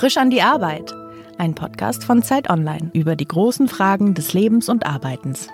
[0.00, 0.94] Frisch an die Arbeit.
[1.36, 5.48] Ein Podcast von Zeit Online über die großen Fragen des Lebens und Arbeitens.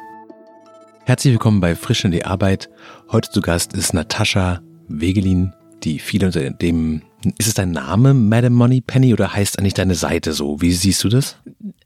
[1.05, 2.71] Herzlich willkommen bei Frisch an die Arbeit.
[3.11, 7.03] Heute zu Gast ist Natascha Wegelin, die viele unter dem,
[7.39, 10.61] ist es dein Name, Madame Money Penny, oder heißt eigentlich deine Seite so?
[10.63, 11.39] Wie siehst du das?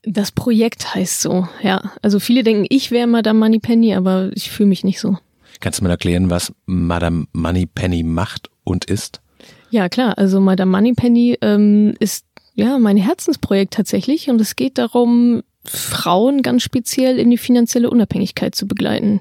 [0.02, 1.90] Das Projekt heißt so, ja.
[2.02, 5.16] Also viele denken, ich wäre Madame Money Penny, aber ich fühle mich nicht so.
[5.60, 9.22] Kannst du mal erklären, was Madame Money Penny macht und ist?
[9.70, 10.18] Ja, klar.
[10.18, 12.26] Also Madame Money Penny ähm, ist
[12.60, 18.54] ja mein Herzensprojekt tatsächlich und es geht darum, Frauen ganz speziell in die finanzielle Unabhängigkeit
[18.54, 19.20] zu begleiten.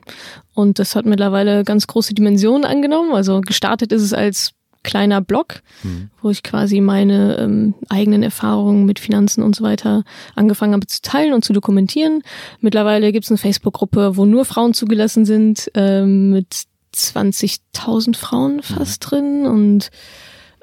[0.53, 3.13] Und das hat mittlerweile ganz große Dimensionen angenommen.
[3.13, 6.09] Also gestartet ist es als kleiner Blog, mhm.
[6.21, 10.03] wo ich quasi meine ähm, eigenen Erfahrungen mit Finanzen und so weiter
[10.35, 12.23] angefangen habe zu teilen und zu dokumentieren.
[12.61, 16.63] Mittlerweile gibt es eine Facebook-Gruppe, wo nur Frauen zugelassen sind, ähm, mit
[16.95, 19.09] 20.000 Frauen fast mhm.
[19.09, 19.91] drin und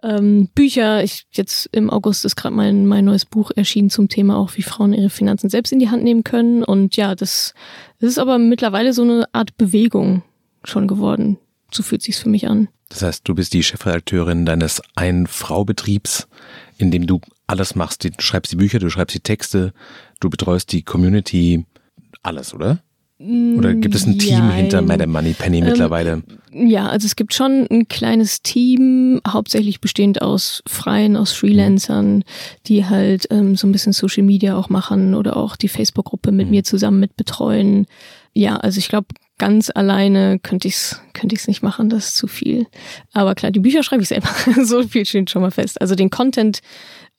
[0.06, 1.02] ähm, Bücher.
[1.02, 4.62] Ich jetzt im August ist gerade mein mein neues Buch erschienen zum Thema auch, wie
[4.62, 6.62] Frauen ihre Finanzen selbst in die Hand nehmen können.
[6.62, 7.54] Und ja, das,
[8.00, 10.22] das ist aber mittlerweile so eine Art Bewegung
[10.64, 11.38] schon geworden.
[11.72, 12.68] So fühlt sich's für mich an.
[12.88, 16.28] Das heißt, du bist die Chefredakteurin deines Ein-Frau-Betriebs,
[16.78, 18.04] in dem du alles machst.
[18.04, 19.72] Du schreibst die Bücher, du schreibst die Texte,
[20.20, 21.66] du betreust die Community,
[22.22, 22.82] alles, oder?
[23.18, 26.22] Oder gibt es ein Team ja, hinter Madame Money Penny ähm, mittlerweile?
[26.52, 32.24] Ja, also es gibt schon ein kleines Team, hauptsächlich bestehend aus Freien, aus Freelancern,
[32.66, 36.46] die halt ähm, so ein bisschen Social Media auch machen oder auch die Facebook-Gruppe mit
[36.46, 36.50] mhm.
[36.50, 37.86] mir zusammen mit betreuen.
[38.34, 39.06] Ja, also ich glaube,
[39.38, 42.66] ganz alleine könnte ich's könnte ich's nicht machen, das ist zu viel.
[43.14, 44.28] Aber klar, die Bücher schreibe ich selber.
[44.62, 45.80] so viel steht schon mal fest.
[45.80, 46.60] Also den Content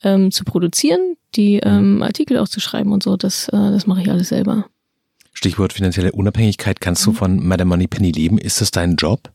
[0.03, 1.62] ähm, zu produzieren, die mhm.
[1.64, 4.66] ähm, Artikel auch zu schreiben und so, das, äh, das mache ich alles selber.
[5.38, 6.82] Stichwort finanzielle Unabhängigkeit.
[6.82, 7.16] Kannst du mhm.
[7.16, 8.40] von Madame Money Penny leben?
[8.40, 9.32] Ist das dein Job?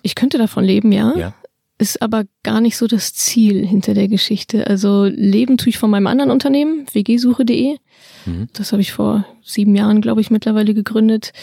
[0.00, 1.14] Ich könnte davon leben, ja.
[1.18, 1.34] ja.
[1.76, 4.66] Ist aber gar nicht so das Ziel hinter der Geschichte.
[4.66, 7.76] Also leben tue ich von meinem anderen Unternehmen, wgsuche.de.
[8.24, 8.48] Mhm.
[8.54, 11.34] Das habe ich vor sieben Jahren, glaube ich, mittlerweile gegründet.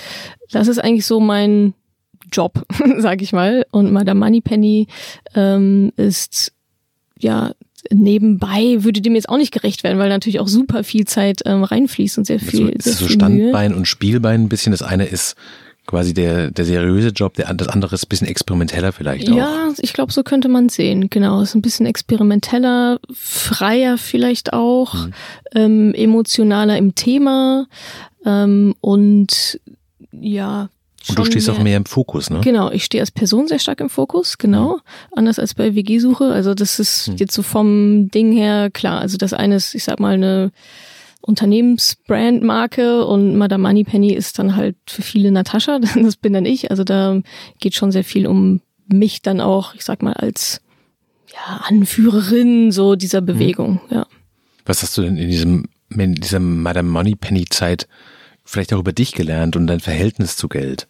[0.50, 1.75] Das ist eigentlich so mein
[2.31, 2.66] Job,
[2.97, 3.68] sage ich mal.
[3.69, 4.88] Und Madame Money Penny
[5.35, 6.53] ähm, ist
[7.19, 7.53] ja
[7.91, 11.63] nebenbei würde dem jetzt auch nicht gerecht werden, weil natürlich auch super viel Zeit ähm,
[11.63, 12.73] reinfließt und sehr viel.
[12.79, 13.78] So, sehr so Standbein Mühe.
[13.78, 14.72] und Spielbein ein bisschen.
[14.72, 15.35] Das eine ist
[15.85, 19.35] quasi der, der seriöse Job, der, das andere ist ein bisschen experimenteller vielleicht auch.
[19.35, 21.09] Ja, ich glaube, so könnte man sehen.
[21.09, 25.13] Genau, ist ein bisschen experimenteller, freier vielleicht auch, mhm.
[25.53, 27.68] ähm, emotionaler im Thema
[28.25, 29.59] ähm, und
[30.12, 30.69] ja,
[31.09, 32.41] und du stehst mehr, auch mehr im Fokus, ne?
[32.41, 34.75] Genau, ich stehe als Person sehr stark im Fokus, genau.
[34.75, 34.81] Mhm.
[35.17, 36.25] Anders als bei WG-Suche.
[36.25, 37.16] Also das ist mhm.
[37.17, 38.99] jetzt so vom Ding her klar.
[38.99, 40.51] Also das eine ist, ich sag mal, eine
[41.21, 46.69] Unternehmensbrandmarke und Madame Moneypenny ist dann halt für viele Natascha, das bin dann ich.
[46.71, 47.19] Also da
[47.59, 50.61] geht schon sehr viel um mich dann auch, ich sag mal, als
[51.33, 53.25] ja, Anführerin so dieser mhm.
[53.25, 53.95] Bewegung, mhm.
[53.95, 54.07] ja.
[54.65, 57.88] Was hast du denn in diesem, in dieser Madame Moneypenny Zeit
[58.44, 60.88] vielleicht auch über dich gelernt und dein Verhältnis zu Geld?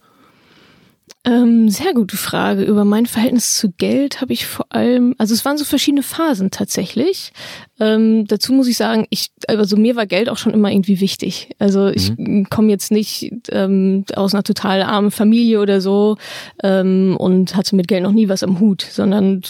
[1.24, 2.64] Ähm, sehr gute Frage.
[2.64, 6.52] Über mein Verhältnis zu Geld habe ich vor allem, also es waren so verschiedene Phasen
[6.52, 7.34] tatsächlich.
[7.80, 11.50] Ähm, dazu muss ich sagen, ich, also mir war Geld auch schon immer irgendwie wichtig.
[11.58, 12.48] Also ich mhm.
[12.52, 16.18] komme jetzt nicht ähm, aus einer total armen Familie oder so
[16.62, 19.42] ähm, und hatte mit Geld noch nie was am Hut, sondern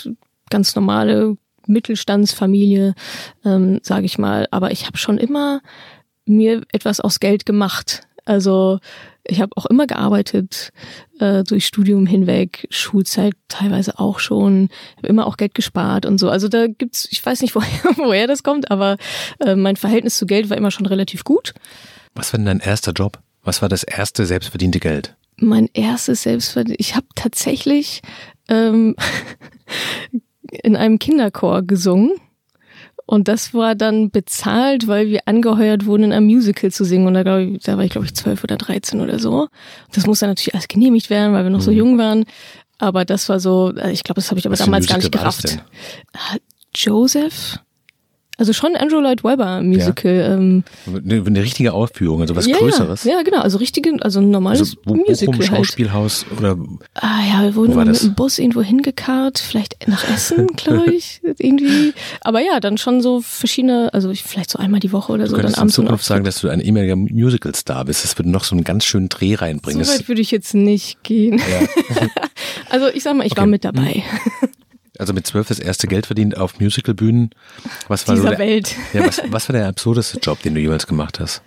[0.50, 1.36] ganz normale
[1.68, 2.96] Mittelstandsfamilie,
[3.44, 4.48] ähm, sage ich mal.
[4.52, 5.62] Aber ich habe schon immer
[6.26, 8.04] mir etwas aus Geld gemacht.
[8.24, 8.80] Also
[9.28, 10.72] ich habe auch immer gearbeitet,
[11.20, 16.30] äh, durch Studium hinweg, Schulzeit teilweise auch schon, habe immer auch Geld gespart und so.
[16.30, 18.98] Also da gibt's, ich weiß nicht, woher, woher das kommt, aber
[19.40, 21.54] äh, mein Verhältnis zu Geld war immer schon relativ gut.
[22.14, 23.20] Was war denn dein erster Job?
[23.44, 25.16] Was war das erste selbstverdiente Geld?
[25.38, 28.02] Mein erstes selbstverdiente, ich habe tatsächlich
[28.48, 28.96] ähm,
[30.64, 32.12] in einem Kinderchor gesungen
[33.06, 37.06] und das war dann bezahlt, weil wir angeheuert wurden, in einem Musical zu singen.
[37.06, 39.48] Und da, glaub ich, da war ich, glaube ich, zwölf oder dreizehn oder so.
[39.92, 41.64] Das musste natürlich alles genehmigt werden, weil wir noch mhm.
[41.64, 42.26] so jung waren.
[42.80, 45.12] Aber das war so, äh, ich glaube, das habe ich aber Was damals gar nicht
[45.12, 45.60] gerafft.
[46.74, 47.60] Joseph?
[48.38, 50.16] Also schon Andrew Lloyd Webber Musical.
[50.16, 50.34] Ja.
[50.34, 53.04] Ähm, eine, eine, richtige Aufführung, also was ja, Größeres.
[53.06, 55.38] Ja, genau, also richtige, also ein normales also wo, Musical.
[55.38, 55.58] Bochum, halt.
[55.58, 56.58] Schauspielhaus oder.
[56.96, 61.94] Ah ja, wir wurden mit dem Bus irgendwo hingekarrt, vielleicht nach Essen, glaube ich, irgendwie.
[62.22, 65.38] Aber ja, dann schon so verschiedene, also vielleicht so einmal die Woche oder du so.
[65.38, 68.04] Dann abends in Zukunft sagen, dass du ein ehemaliger Musical-Star bist.
[68.04, 69.84] Das würde noch so einen ganz schönen Dreh reinbringen.
[69.84, 71.38] So weit würde ich jetzt nicht gehen.
[71.38, 72.08] Ja.
[72.70, 73.42] also ich sag mal, ich okay.
[73.42, 74.04] war mit dabei.
[75.00, 77.32] Also mit zwölf das erste Geld verdient auf Musicalbühnen.
[77.88, 78.76] Was war Dieser so der, Welt.
[78.94, 81.42] Ja, was, was war der absurdeste Job, den du jeweils gemacht hast?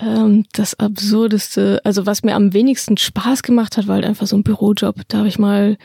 [0.00, 4.36] Ähm, das absurdeste, also was mir am wenigsten Spaß gemacht hat, war halt einfach so
[4.36, 4.96] ein Bürojob.
[5.08, 5.76] Da habe ich mal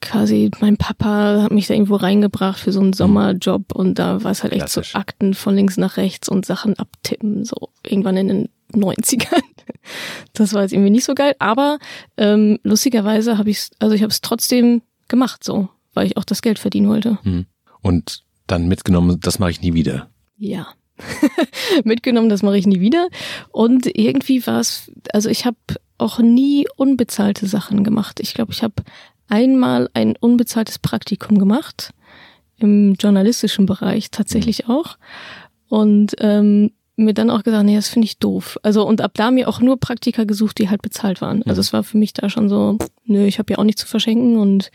[0.00, 4.32] quasi, mein Papa hat mich da irgendwo reingebracht für so einen Sommerjob und da war
[4.32, 4.92] es halt echt Klassisch.
[4.92, 9.40] so Akten von links nach rechts und Sachen abtippen, so irgendwann in den 90ern.
[10.34, 11.78] Das war jetzt irgendwie nicht so geil, aber
[12.18, 16.42] ähm, lustigerweise habe ich also ich habe es trotzdem gemacht so, weil ich auch das
[16.42, 17.18] Geld verdienen wollte.
[17.22, 17.46] Hm.
[17.82, 20.10] Und dann mitgenommen, das mache ich nie wieder.
[20.36, 20.68] Ja.
[21.84, 23.08] Mitgenommen, das mache ich nie wieder.
[23.50, 25.56] Und irgendwie war es, also ich habe
[25.98, 28.20] auch nie unbezahlte Sachen gemacht.
[28.20, 28.74] Ich glaube, ich habe
[29.28, 31.92] einmal ein unbezahltes Praktikum gemacht,
[32.56, 34.96] im journalistischen Bereich tatsächlich auch.
[35.68, 38.58] Und ähm, mir dann auch gesagt, nee, das finde ich doof.
[38.62, 41.42] Also und ab da mir auch nur Praktika gesucht, die halt bezahlt waren.
[41.42, 43.88] Also es war für mich da schon so, nö, ich habe ja auch nichts zu
[43.88, 44.70] verschenken und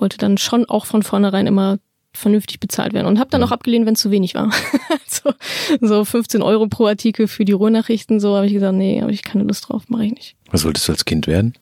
[0.00, 1.78] wollte dann schon auch von vornherein immer
[2.14, 4.50] vernünftig bezahlt werden und habe dann auch abgelehnt, wenn es zu wenig war.
[5.06, 5.32] so,
[5.80, 9.22] so 15 Euro pro Artikel für die Ruhrnachrichten, so habe ich gesagt, nee, habe ich
[9.22, 10.36] keine Lust drauf, mache ich nicht.
[10.50, 11.54] Was wolltest du als Kind werden?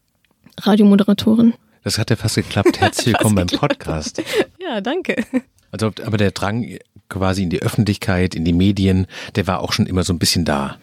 [0.61, 1.55] Radiomoderatorin.
[1.85, 2.81] Das hat ja fast geklappt.
[2.81, 4.23] Herzlich willkommen beim Podcast.
[4.63, 5.17] Ja, danke.
[5.73, 6.79] Also, aber der Drang
[7.09, 10.45] quasi in die Öffentlichkeit, in die Medien, der war auch schon immer so ein bisschen
[10.45, 10.79] da.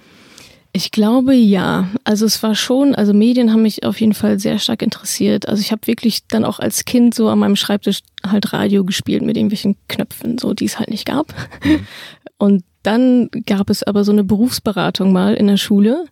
[0.78, 1.90] Ich glaube ja.
[2.04, 5.50] Also es war schon, also Medien haben mich auf jeden Fall sehr stark interessiert.
[5.50, 9.24] Also ich habe wirklich dann auch als Kind so an meinem Schreibtisch halt Radio gespielt
[9.24, 11.34] mit irgendwelchen Knöpfen, so die es halt nicht gab.
[12.38, 16.06] Und dann gab es aber so eine Berufsberatung mal in der Schule.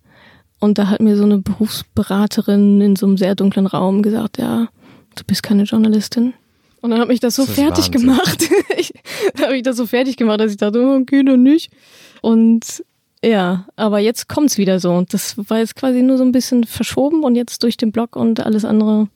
[0.60, 4.70] Und da hat mir so eine Berufsberaterin in so einem sehr dunklen Raum gesagt, ja,
[5.14, 6.34] du bist keine Journalistin.
[6.82, 8.02] Und dann hat mich das so Das fertig Wahnsinn.
[8.02, 8.50] gemacht.
[8.80, 8.94] ich,
[9.36, 11.70] dann habe ich das so fertig gemacht, dass ich dachte, oh, okay, dann nicht.
[12.24, 12.84] Und
[13.26, 14.92] ja, aber jetzt kommt's wieder so.
[14.92, 18.16] Und das war jetzt quasi nur so ein bisschen verschoben und jetzt durch den Blog
[18.16, 19.08] und alles andere.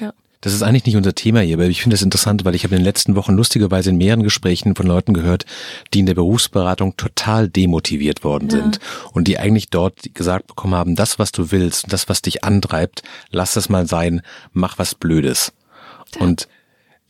[0.00, 0.12] Ja.
[0.42, 2.74] Das ist eigentlich nicht unser Thema hier, aber ich finde das interessant, weil ich habe
[2.74, 5.44] in den letzten Wochen lustigerweise in mehreren Gesprächen von Leuten gehört,
[5.92, 8.56] die in der Berufsberatung total demotiviert worden Ja.
[8.56, 8.80] sind
[9.12, 13.02] und die eigentlich dort gesagt bekommen haben, das, was du willst, das, was dich antreibt,
[13.30, 14.22] lass das mal sein,
[14.54, 15.52] mach was Blödes.
[16.18, 16.48] Und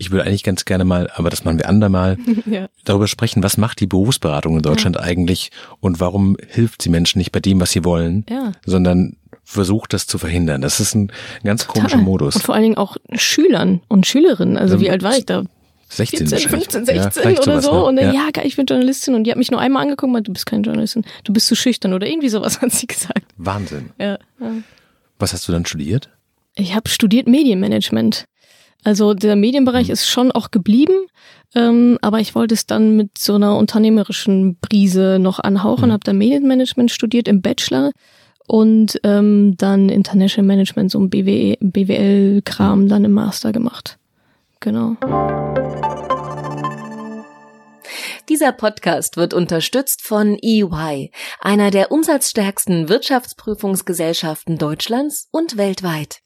[0.01, 2.17] ich würde eigentlich ganz gerne mal, aber das machen wir andermal,
[2.47, 2.69] ja.
[2.85, 5.51] darüber sprechen, was macht die Berufsberatung in Deutschland eigentlich
[5.81, 8.53] und warum hilft sie Menschen nicht bei dem, was sie wollen, Ja.
[8.65, 10.63] sondern versucht das zu verhindern.
[10.63, 11.13] Das ist ein
[11.45, 12.05] ganz komischer Total.
[12.05, 12.37] Modus.
[12.37, 14.57] Und vor allen Dingen auch Schülern und Schülerinnen.
[14.57, 15.43] Also Ähm, wie alt war ich da?
[15.89, 16.69] 16 14, wahrscheinlich.
[16.71, 17.73] 15, Ja, 16 vielleicht oder so.
[17.73, 17.85] ne?
[17.85, 18.29] Und dann, ja.
[18.35, 19.15] ja, ich bin Journalistin.
[19.17, 21.05] Und die hat mich nur einmal angeguckt und meinte, du bist keine Journalistin.
[21.25, 23.25] Du bist zu schüchtern oder irgendwie sowas hat sie gesagt.
[23.37, 23.91] Wahnsinn.
[23.99, 24.19] Ja.
[24.41, 24.53] ja.
[25.19, 26.09] Was hast du dann studiert?
[26.55, 28.25] Ich habe studiert Medienmanagement.
[28.85, 29.93] Also der Medienbereich Mhm.
[29.93, 30.95] ist schon auch geblieben,
[31.55, 35.93] ähm, aber ich wollte es dann mit so einer unternehmerischen Brise noch anhauchen, Mhm.
[35.93, 37.91] habe dann Medienmanagement studiert im Bachelor
[38.47, 41.73] und ähm, dann International Management, so ein BW, Mhm.
[41.73, 43.99] BWL-Kram dann im Master gemacht.
[44.61, 44.97] Genau.
[48.29, 51.11] Dieser Podcast wird unterstützt von EY,
[51.41, 56.21] einer der umsatzstärksten Wirtschaftsprüfungsgesellschaften Deutschlands und weltweit.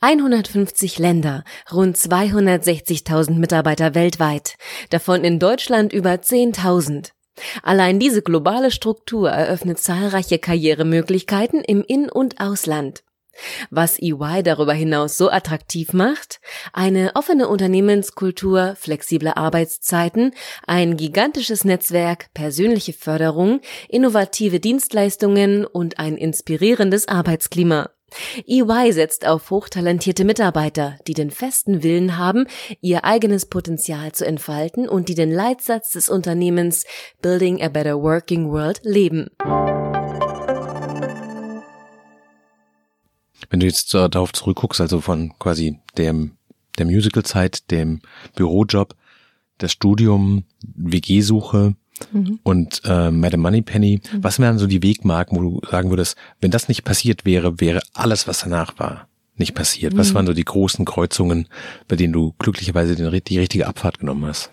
[0.00, 4.56] 150 Länder, rund 260.000 Mitarbeiter weltweit,
[4.90, 7.10] davon in Deutschland über 10.000.
[7.62, 13.02] Allein diese globale Struktur eröffnet zahlreiche Karrieremöglichkeiten im In- und Ausland.
[13.70, 16.40] Was EY darüber hinaus so attraktiv macht?
[16.72, 20.32] Eine offene Unternehmenskultur, flexible Arbeitszeiten,
[20.66, 27.90] ein gigantisches Netzwerk, persönliche Förderung, innovative Dienstleistungen und ein inspirierendes Arbeitsklima.
[28.46, 32.46] EY setzt auf hochtalentierte Mitarbeiter, die den festen Willen haben,
[32.80, 36.84] ihr eigenes Potenzial zu entfalten und die den Leitsatz des Unternehmens
[37.22, 39.28] Building a Better Working World leben.
[43.50, 46.36] Wenn du jetzt so darauf zurückguckst, also von quasi dem,
[46.78, 48.00] der Musical-Zeit, dem
[48.34, 48.96] Bürojob,
[49.58, 51.76] das Studium, WG-Suche
[52.12, 52.40] Mhm.
[52.42, 56.68] und äh, Madame Moneypenny, was wären so die Wegmarken, wo du sagen würdest, wenn das
[56.68, 59.96] nicht passiert wäre, wäre alles, was danach war, nicht passiert?
[59.96, 61.48] Was waren so die großen Kreuzungen,
[61.88, 64.50] bei denen du glücklicherweise den, die richtige Abfahrt genommen hast?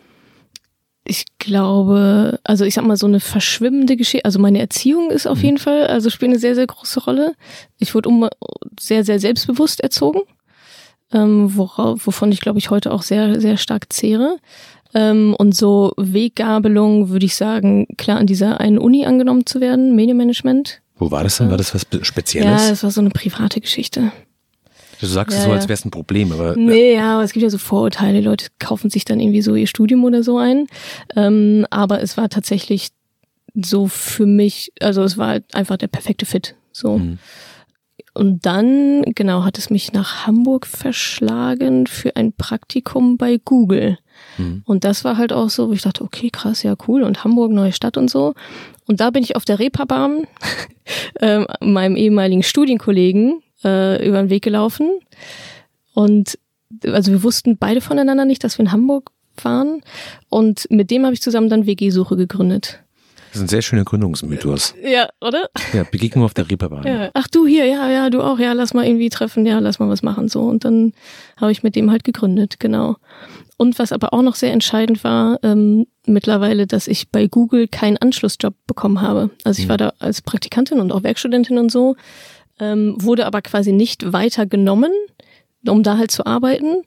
[1.03, 5.41] Ich glaube, also ich sag mal so eine verschwimmende Geschichte, also meine Erziehung ist auf
[5.41, 7.33] jeden Fall, also spielt eine sehr, sehr große Rolle.
[7.79, 8.29] Ich wurde um,
[8.79, 10.21] sehr, sehr selbstbewusst erzogen,
[11.11, 14.37] ähm, worauf, wovon ich glaube ich heute auch sehr, sehr stark zehre.
[14.93, 19.95] Ähm, und so Weggabelung würde ich sagen, klar an dieser einen Uni angenommen zu werden,
[19.95, 20.81] Medienmanagement.
[20.97, 21.49] Wo war das denn?
[21.49, 22.69] War das was Be- Ja, Spezielles?
[22.69, 24.11] das war so eine private Geschichte.
[24.99, 27.31] du sagst es ja, so, als wäre es ein Problem, aber Nee, ja, aber es
[27.33, 28.19] gibt ja so Vorurteile.
[28.19, 30.67] Die Leute kaufen sich dann irgendwie so ihr Studium oder so ein.
[31.15, 32.89] Ähm, aber es war tatsächlich
[33.55, 36.55] so für mich, also es war halt einfach der perfekte Fit.
[36.71, 36.97] So.
[36.99, 37.17] Mhm.
[38.13, 43.97] Und dann, genau, hat es mich nach Hamburg verschlagen für ein Praktikum bei Google.
[44.37, 44.63] Mhm.
[44.65, 47.03] Und das war halt auch so, wo ich dachte, okay, krass, ja, cool.
[47.03, 48.33] Und Hamburg, neue Stadt und so.
[48.87, 50.27] Und da bin ich auf der Reeperbahn
[51.19, 54.89] äh, meinem ehemaligen Studienkollegen äh, über den Weg gelaufen.
[55.93, 56.37] Und
[56.85, 59.11] also wir wussten beide voneinander nicht, dass wir in Hamburg
[59.43, 59.81] waren.
[60.29, 62.79] Und mit dem habe ich zusammen dann WG-Suche gegründet.
[63.31, 64.75] Das ist ein sehr schöner Gründungsmythos.
[64.83, 65.49] Ja, oder?
[65.71, 66.85] Ja, Begegnung auf der Reeperbahn.
[66.85, 67.11] Ja.
[67.13, 69.87] Ach du hier, ja, ja, du auch, ja, lass mal irgendwie treffen, ja, lass mal
[69.87, 70.41] was machen so.
[70.41, 70.91] Und dann
[71.37, 72.97] habe ich mit dem halt gegründet, genau.
[73.61, 77.95] Und was aber auch noch sehr entscheidend war, ähm, mittlerweile, dass ich bei Google keinen
[77.97, 79.29] Anschlussjob bekommen habe.
[79.43, 81.95] Also ich war da als Praktikantin und auch Werkstudentin und so,
[82.59, 84.91] ähm, wurde aber quasi nicht weiter genommen,
[85.67, 86.77] um da halt zu arbeiten,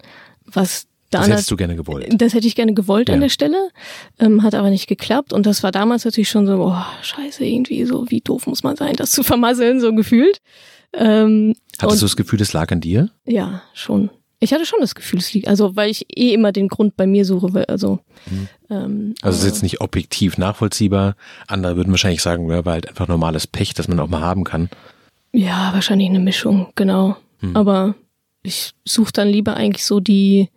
[0.47, 2.09] was das hättest du gerne gewollt.
[2.21, 3.15] Das hätte ich gerne gewollt Ja.
[3.15, 3.69] an der Stelle,
[4.19, 5.33] ähm, hat aber nicht geklappt.
[5.33, 8.75] Und das war damals natürlich schon so, oh, scheiße, irgendwie so, wie doof muss man
[8.75, 10.41] sein, das zu vermasseln, so gefühlt.
[10.93, 13.11] Ähm, Hattest du das Gefühl, das lag an dir?
[13.27, 14.11] Ja, schon.
[14.45, 17.07] Ich hatte schon das Gefühl, es liegt, also weil ich eh immer den Grund bei
[17.07, 18.01] mir suche, also
[18.71, 21.17] ähm, Also es ist jetzt nicht objektiv nachvollziehbar.
[21.49, 24.45] Andere würden wahrscheinlich sagen, ja, war halt einfach normales Pech, das man auch mal haben
[24.45, 24.69] kann.
[25.33, 27.17] Ja, wahrscheinlich eine Mischung, genau.
[27.41, 27.57] Hm.
[27.57, 27.95] Aber
[28.43, 30.49] ich suche dann lieber eigentlich so die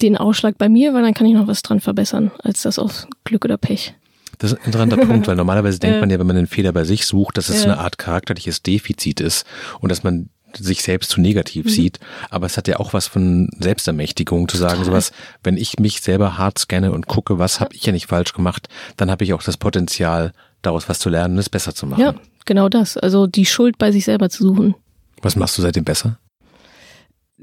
[0.00, 3.06] den Ausschlag bei mir, weil dann kann ich noch was dran verbessern, als das auf
[3.24, 3.94] Glück oder Pech.
[4.38, 6.84] Das ist ein interessanter Punkt, weil normalerweise denkt man ja, wenn man den Fehler bei
[6.84, 7.72] sich sucht, dass es Ja.
[7.72, 9.46] eine Art charakterliches Defizit ist
[9.80, 10.28] und dass man
[10.58, 11.26] sich selbst zu Mhm.
[11.26, 11.98] negativ sieht.
[12.30, 14.86] Aber es hat ja auch was von Selbstermächtigung zu sagen, Total.
[14.86, 18.32] sowas, wenn ich mich selber hart scanne und gucke, was habe ich ja nicht falsch
[18.32, 20.32] gemacht, dann habe ich auch das Potenzial,
[20.62, 22.00] daraus was zu lernen und es besser zu machen.
[22.00, 22.96] Ja, genau das.
[22.96, 24.74] Also die Schuld bei sich selber zu suchen.
[25.22, 26.18] Was machst du seitdem besser?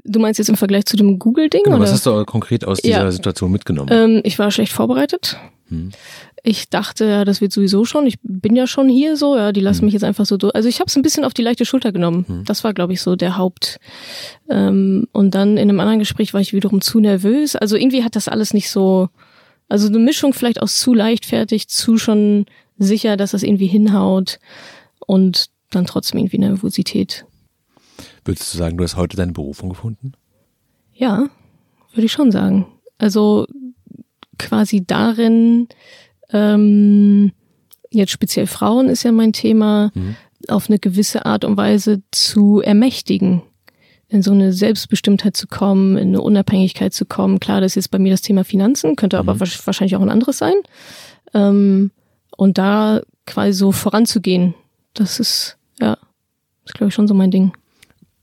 [0.06, 1.62] Du meinst jetzt im Vergleich zu dem Google-Ding?
[1.64, 1.84] Genau, oder?
[1.84, 3.10] was hast du konkret aus dieser Ja.
[3.10, 3.88] Situation mitgenommen?
[3.90, 5.38] Ähm, ich war schlecht vorbereitet.
[5.74, 5.90] Hm.
[6.42, 8.06] Ich dachte, ja, das wird sowieso schon.
[8.06, 9.84] Ich bin ja schon hier so, ja, die lassen Hm.
[9.86, 10.54] mich jetzt einfach so durch.
[10.54, 12.24] Also ich habe es ein bisschen auf die leichte Schulter genommen.
[12.28, 12.44] Hm.
[12.44, 13.78] Das war, glaube ich, so der Haupt.
[14.50, 17.56] Ähm, und dann in einem anderen Gespräch war ich wiederum zu nervös.
[17.56, 19.08] Also irgendwie hat das alles nicht so.
[19.68, 22.44] Also eine Mischung vielleicht aus zu leichtfertig, zu schon
[22.76, 24.38] sicher, dass das irgendwie hinhaut
[25.06, 27.24] und dann trotzdem irgendwie Nervosität.
[28.24, 30.12] Würdest du sagen, du hast heute deine Berufung gefunden?
[30.92, 31.28] Ja,
[31.94, 32.66] würde ich schon sagen.
[32.98, 33.46] Also
[34.38, 35.68] quasi darin,
[36.30, 37.32] ähm,
[37.90, 40.16] jetzt speziell Frauen ist ja mein Thema, Mhm.
[40.48, 43.42] auf eine gewisse Art und Weise zu ermächtigen,
[44.08, 47.40] in so eine Selbstbestimmtheit zu kommen, in eine Unabhängigkeit zu kommen.
[47.40, 49.40] Klar, das ist jetzt bei mir das Thema Finanzen, könnte aber Mhm.
[49.42, 50.54] wahrsch- wahrscheinlich auch ein anderes sein.
[51.32, 51.90] Ähm,
[52.36, 54.54] und da quasi so voranzugehen,
[54.92, 55.96] das ist, ja,
[56.64, 57.52] ist glaube ich schon so mein Ding.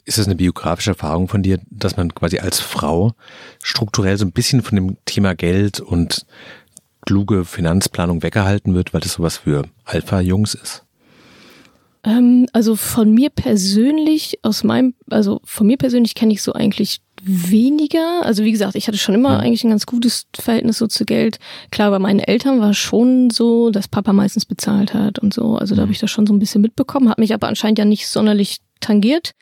[0.05, 3.13] Ist das eine biografische Erfahrung von dir, dass man quasi als Frau
[3.61, 6.25] strukturell so ein bisschen von dem Thema Geld und
[7.05, 10.83] kluge Finanzplanung weggehalten wird, weil das sowas für Alpha-Jungs ist?
[12.03, 17.01] Ähm, also von mir persönlich, aus meinem, also von mir persönlich kenne ich so eigentlich
[17.23, 18.25] weniger.
[18.25, 19.41] Also wie gesagt, ich hatte schon immer Mhm.
[19.41, 21.37] eigentlich ein ganz gutes Verhältnis so zu Geld.
[21.69, 25.55] Klar, bei meinen Eltern war es schon so, dass Papa meistens bezahlt hat und so.
[25.57, 27.85] Also da habe ich das schon so ein bisschen mitbekommen, hat mich aber anscheinend ja
[27.85, 29.33] nicht sonderlich tangiert.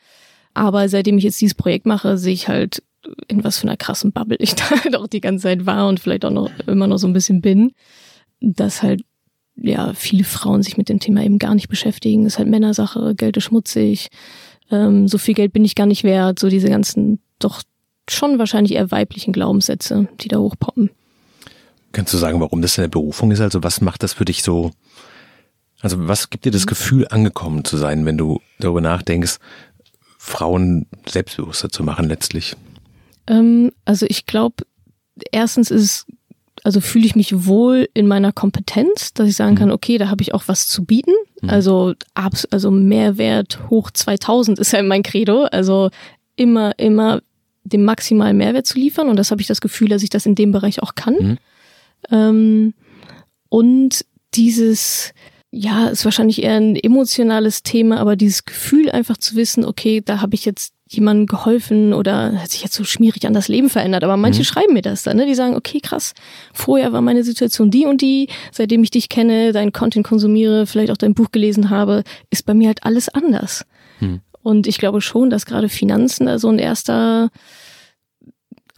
[0.54, 2.82] Aber seitdem ich jetzt dieses Projekt mache, sehe ich halt,
[3.28, 6.00] in was für einer krassen Bubble ich da halt auch die ganze Zeit war und
[6.00, 7.72] vielleicht auch noch immer noch so ein bisschen bin.
[8.40, 9.02] Dass halt
[9.56, 12.26] ja, viele Frauen sich mit dem Thema eben gar nicht beschäftigen.
[12.26, 14.08] ist halt Männersache, Geld ist schmutzig,
[14.70, 17.62] ähm, so viel Geld bin ich gar nicht wert, so diese ganzen doch
[18.08, 20.90] schon wahrscheinlich eher weiblichen Glaubenssätze, die da hochpoppen.
[21.92, 23.40] Kannst du sagen, warum das deine Berufung ist?
[23.40, 24.70] Also was macht das für dich so?
[25.80, 29.38] Also was gibt dir das Gefühl, angekommen zu sein, wenn du darüber nachdenkst,
[30.22, 32.54] Frauen selbstbewusster zu machen letztlich?
[33.26, 34.66] Ähm, also ich glaube,
[35.32, 36.06] erstens ist
[36.62, 40.20] also fühle ich mich wohl in meiner Kompetenz, dass ich sagen kann, okay, da habe
[40.20, 41.12] ich auch was zu bieten.
[41.46, 45.44] Also abs also Mehrwert hoch 2000 ist ja mein Credo.
[45.44, 45.88] Also
[46.36, 47.22] immer, immer
[47.64, 49.08] den maximalen Mehrwert zu liefern.
[49.08, 51.14] Und das habe ich das Gefühl, dass ich das in dem Bereich auch kann.
[51.14, 51.38] Mhm.
[52.10, 52.74] Ähm,
[53.48, 55.14] und dieses,
[55.52, 60.20] ja, ist wahrscheinlich eher ein emotionales Thema, aber dieses Gefühl einfach zu wissen, okay, da
[60.20, 64.02] habe ich jetzt jemandem geholfen oder hat sich jetzt so schmierig an das Leben verändert.
[64.02, 64.44] Aber manche Mhm.
[64.44, 65.26] schreiben mir das dann, ne?
[65.26, 66.14] Die sagen, okay, krass,
[66.52, 70.90] vorher war meine Situation die und die, seitdem ich dich kenne, deinen Content konsumiere, vielleicht
[70.90, 73.64] auch dein Buch gelesen habe, ist bei mir halt alles anders.
[74.00, 74.20] Mhm.
[74.42, 77.30] Und ich glaube schon, dass gerade Finanzen da so ein erster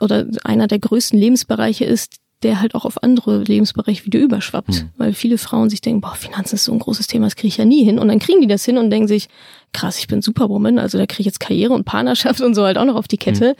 [0.00, 4.68] oder einer der größten Lebensbereiche ist, der halt auch auf andere Lebensbereiche wieder überschwappt.
[4.68, 4.90] Mhm.
[4.96, 7.56] Weil viele Frauen sich denken, boah, Finanzen ist so ein großes Thema, das kriege ich
[7.56, 7.98] ja nie hin.
[7.98, 9.28] Und dann kriegen die das hin und denken sich,
[9.72, 12.78] krass, ich bin Superwoman, also da kriege ich jetzt Karriere und Partnerschaft und so halt
[12.78, 13.56] auch noch auf die Kette.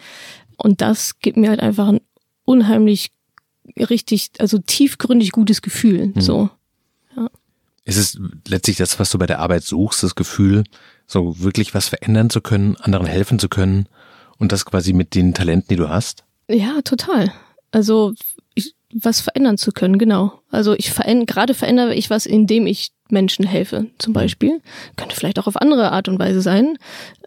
[0.57, 2.01] Und das gibt mir halt einfach ein
[2.45, 3.11] unheimlich
[3.79, 6.13] richtig, also tiefgründig gutes Gefühl.
[6.19, 6.51] So.
[7.85, 10.65] Ist es letztlich das, was du bei der Arbeit suchst, das Gefühl,
[11.07, 13.87] so wirklich was verändern zu können, anderen helfen zu können
[14.39, 16.25] und das quasi mit den Talenten, die du hast?
[16.49, 17.33] Ja, total.
[17.73, 18.15] Also
[18.93, 20.41] was verändern zu können, genau.
[20.51, 24.61] Also ich verändere, gerade verändere ich was, indem ich Menschen helfe, zum Beispiel.
[24.97, 26.79] Könnte vielleicht auch auf andere Art und Weise sein.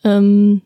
[0.04, 0.62] Ähm,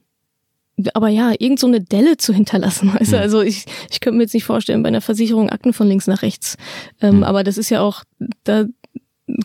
[0.94, 2.92] aber ja, irgend so eine Delle zu hinterlassen.
[3.00, 3.22] Also, mhm.
[3.22, 6.22] also ich, ich könnte mir jetzt nicht vorstellen, bei einer Versicherung Akten von links nach
[6.22, 6.58] rechts.
[7.02, 7.24] Ähm, mhm.
[7.24, 8.04] Aber das ist ja auch,
[8.44, 8.66] da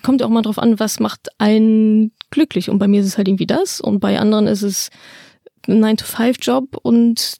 [0.02, 2.70] kommt ja auch mal drauf an, was macht einen glücklich.
[2.70, 3.80] Und bei mir ist es halt irgendwie das.
[3.80, 4.90] Und bei anderen ist es
[5.68, 7.36] ein 9-to-5-Job und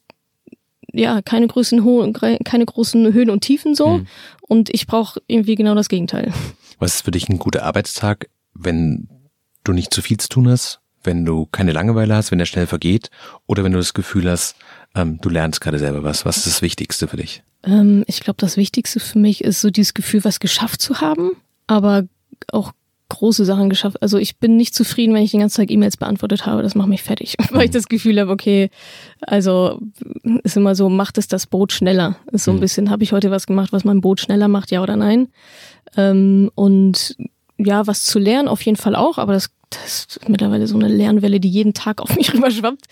[0.95, 3.97] ja, keine großen, keine großen Höhen und Tiefen so.
[3.97, 4.07] Mhm.
[4.41, 6.33] Und ich brauche irgendwie genau das Gegenteil.
[6.79, 9.07] Was ist für dich ein guter Arbeitstag, wenn
[9.63, 12.67] du nicht zu viel zu tun hast, wenn du keine Langeweile hast, wenn der schnell
[12.67, 13.09] vergeht
[13.45, 14.55] oder wenn du das Gefühl hast,
[14.95, 16.25] ähm, du lernst gerade selber was.
[16.25, 17.43] Was ist das Wichtigste für dich?
[17.63, 21.31] Ähm, ich glaube, das Wichtigste für mich ist so dieses Gefühl, was geschafft zu haben,
[21.67, 22.03] aber
[22.51, 22.73] auch
[23.09, 24.01] große Sachen geschafft.
[24.01, 26.63] Also ich bin nicht zufrieden, wenn ich den ganzen Tag E-Mails beantwortet habe.
[26.63, 28.69] Das macht mich fertig, weil ich das Gefühl habe, okay,
[29.21, 29.79] also
[30.43, 32.17] ist immer so, macht es das Boot schneller.
[32.31, 32.61] Ist so ein mhm.
[32.61, 35.29] bisschen, habe ich heute was gemacht, was mein Boot schneller macht, ja oder nein?
[35.95, 37.15] Ähm, und
[37.57, 40.89] ja, was zu lernen auf jeden Fall auch, aber das, das ist mittlerweile so eine
[40.89, 42.85] Lernwelle, die jeden Tag auf mich rüberschwappt.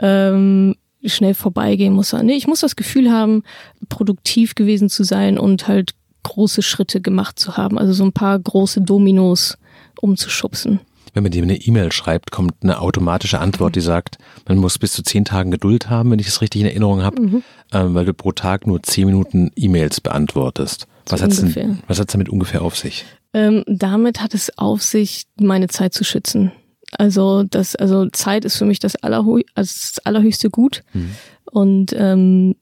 [0.00, 2.12] Ähm, schnell vorbeigehen muss.
[2.14, 3.42] Nee, ich muss das Gefühl haben,
[3.90, 5.90] produktiv gewesen zu sein und halt
[6.24, 9.56] große Schritte gemacht zu haben, also so ein paar große Dominos
[10.00, 10.80] umzuschubsen.
[11.12, 14.92] Wenn man dir eine E-Mail schreibt, kommt eine automatische Antwort, die sagt, man muss bis
[14.92, 17.42] zu zehn Tagen Geduld haben, wenn ich das richtig in Erinnerung habe, mhm.
[17.72, 20.88] ähm, weil du pro Tag nur zehn Minuten E-Mails beantwortest.
[21.06, 23.04] Was hat es damit ungefähr auf sich?
[23.32, 26.50] Ähm, damit hat es auf sich, meine Zeit zu schützen.
[26.92, 30.82] Also das, also Zeit ist für mich das, allerhö also das allerhöchste Gut.
[30.92, 31.10] Mhm.
[31.44, 32.56] Und ähm,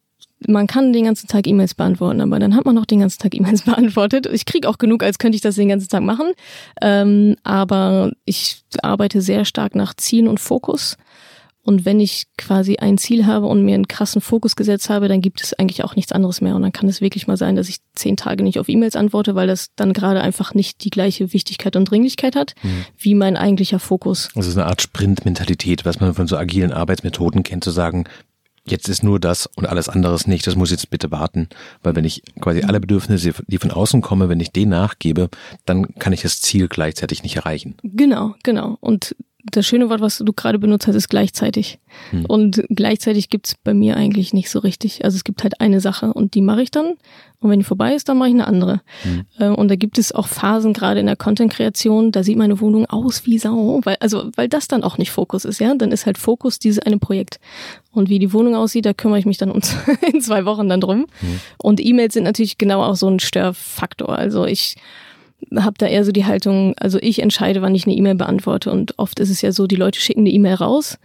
[0.49, 3.34] man kann den ganzen Tag E-Mails beantworten, aber dann hat man noch den ganzen Tag
[3.34, 4.26] E-Mails beantwortet.
[4.32, 6.32] Ich kriege auch genug, als könnte ich das den ganzen Tag machen.
[6.80, 10.96] Ähm, aber ich arbeite sehr stark nach Zielen und Fokus.
[11.64, 15.20] Und wenn ich quasi ein Ziel habe und mir einen krassen Fokus gesetzt habe, dann
[15.20, 16.56] gibt es eigentlich auch nichts anderes mehr.
[16.56, 19.37] Und dann kann es wirklich mal sein, dass ich zehn Tage nicht auf E-Mails antworte,
[19.37, 22.84] weil das dann gerade einfach nicht die gleiche Wichtigkeit und Dringlichkeit hat, mhm.
[22.99, 24.30] wie mein eigentlicher Fokus.
[24.34, 28.06] Das ist eine Art Sprint-Mentalität, was man von so agilen Arbeitsmethoden kennt, zu sagen,
[28.64, 31.49] jetzt ist nur das und alles anderes nicht, das muss jetzt bitte warten,
[31.83, 35.28] weil wenn ich quasi alle Bedürfnisse, die von außen kommen, wenn ich denen nachgebe,
[35.65, 37.76] dann kann ich das Ziel gleichzeitig nicht erreichen.
[37.82, 38.78] Genau, genau.
[38.80, 41.78] Und das schöne Wort, was du gerade benutzt hast, ist gleichzeitig.
[42.11, 42.26] Hm.
[42.26, 45.05] Und gleichzeitig gibt's bei mir eigentlich nicht so richtig.
[45.05, 46.95] Also es gibt halt eine Sache und die mache ich dann.
[47.41, 48.83] Und wenn die vorbei ist, dann mache ich eine andere.
[49.02, 49.25] Hm.
[49.39, 52.87] Äh, und da gibt es auch Phasen, gerade in der Content-Kreation, da sieht meine Wohnung
[52.87, 53.81] aus wie Sau.
[53.83, 55.75] Weil, also, weil das dann auch nicht Fokus ist, ja.
[55.75, 57.41] Dann ist halt Fokus dieses eine Projekt.
[57.91, 59.50] Und wie die Wohnung aussieht, da kümmere ich mich dann
[60.13, 61.07] in zwei Wochen dann drum.
[61.19, 61.41] Hm.
[61.59, 64.17] Und E-Mails sind natürlich genau auch so ein Störfaktor.
[64.17, 64.76] Also ich
[65.57, 68.71] habe da eher so die Haltung, also ich entscheide, wann ich eine E-Mail beantworte.
[68.71, 70.99] Und oft ist es ja so, die Leute schicken eine E-Mail raus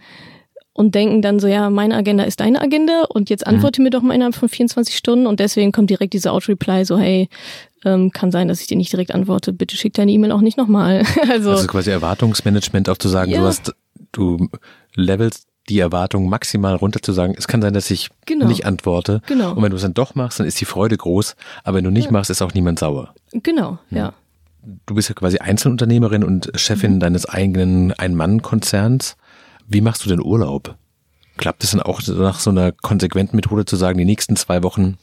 [0.78, 3.54] und denken dann so, ja, meine Agenda ist deine Agenda und jetzt mhm.
[3.54, 3.84] antworte mhm.
[3.84, 7.28] mir doch mal innerhalb von 24 Stunden und deswegen kommt direkt diese Out-Reply so, hey,
[7.84, 10.56] ähm, kann sein, dass ich dir nicht direkt antworte, bitte schick deine E-Mail auch nicht
[10.56, 11.02] nochmal.
[11.28, 13.40] also, also quasi Erwartungsmanagement auch zu sagen, ja.
[13.40, 13.74] du hast,
[14.12, 14.48] du
[14.94, 18.46] levelst die Erwartung maximal runter zu sagen, es kann sein, dass ich genau.
[18.46, 19.20] nicht antworte.
[19.26, 19.54] Genau.
[19.54, 21.34] Und wenn du es dann doch machst, dann ist die Freude groß.
[21.64, 22.12] Aber wenn du nicht ja.
[22.12, 23.14] machst, ist auch niemand sauer.
[23.32, 23.98] Genau, ja.
[23.98, 24.14] ja
[24.86, 27.00] du bist ja quasi Einzelunternehmerin und Chefin mhm.
[27.00, 29.16] deines eigenen Ein-Mann-Konzerns.
[29.66, 30.76] Wie machst du den Urlaub?
[31.36, 34.98] Klappt es dann auch nach so einer konsequenten Methode zu sagen, die nächsten zwei Wochen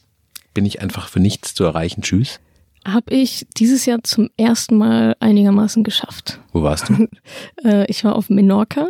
[0.54, 2.02] bin ich einfach für nichts zu erreichen?
[2.02, 2.40] Tschüss?
[2.86, 6.40] Habe ich dieses Jahr zum ersten Mal einigermaßen geschafft.
[6.52, 7.08] Wo warst du?
[7.64, 8.90] Äh, ich war auf Menorca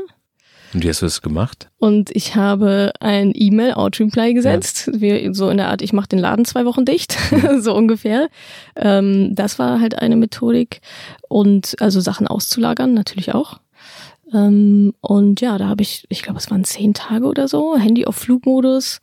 [0.75, 1.69] und wie hast du das gemacht?
[1.77, 4.99] Und ich habe ein E-Mail-Out-Reply gesetzt, ja.
[4.99, 7.17] wie, so in der Art, ich mache den Laden zwei Wochen dicht,
[7.59, 8.27] so ungefähr.
[8.75, 10.81] Ähm, das war halt eine Methodik.
[11.29, 13.61] Und also Sachen auszulagern, natürlich auch.
[14.33, 18.05] Ähm, und ja, da habe ich, ich glaube, es waren zehn Tage oder so, Handy
[18.05, 18.99] auf Flugmodus.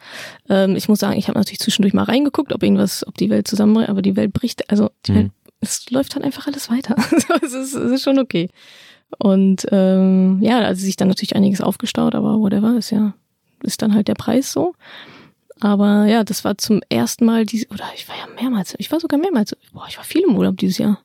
[0.50, 3.48] Ähm, ich muss sagen, ich habe natürlich zwischendurch mal reingeguckt, ob irgendwas, ob die Welt
[3.48, 5.16] zusammenbricht, aber die Welt bricht, also die mhm.
[5.16, 5.30] Welt,
[5.60, 6.96] es läuft dann einfach alles weiter.
[7.42, 8.50] es, ist, es ist schon okay.
[9.18, 13.14] Und ähm, ja, also sich dann natürlich einiges aufgestaut, aber whatever, ist ja,
[13.62, 14.74] ist dann halt der Preis so.
[15.60, 18.98] Aber ja, das war zum ersten Mal diese, oder ich war ja mehrmals, ich war
[18.98, 20.98] sogar mehrmals, boah, ich war viel im Urlaub dieses Jahr.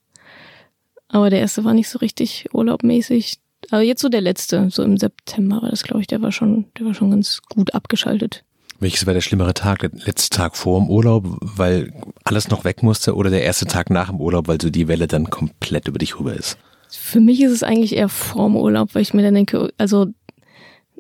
[1.10, 3.40] Aber der erste war nicht so richtig urlaubmäßig.
[3.72, 6.66] Aber jetzt so der letzte, so im September war das, glaube ich, der war schon,
[6.78, 8.44] der war schon ganz gut abgeschaltet.
[8.80, 9.80] Welches war der schlimmere Tag?
[9.80, 11.94] Der letzte Tag vor dem Urlaub, weil
[12.24, 15.08] alles noch weg musste, oder der erste Tag nach dem Urlaub, weil so die Welle
[15.08, 16.58] dann komplett über dich rüber ist?
[16.90, 20.08] Für mich ist es eigentlich eher vorm Urlaub, weil ich mir dann denke, also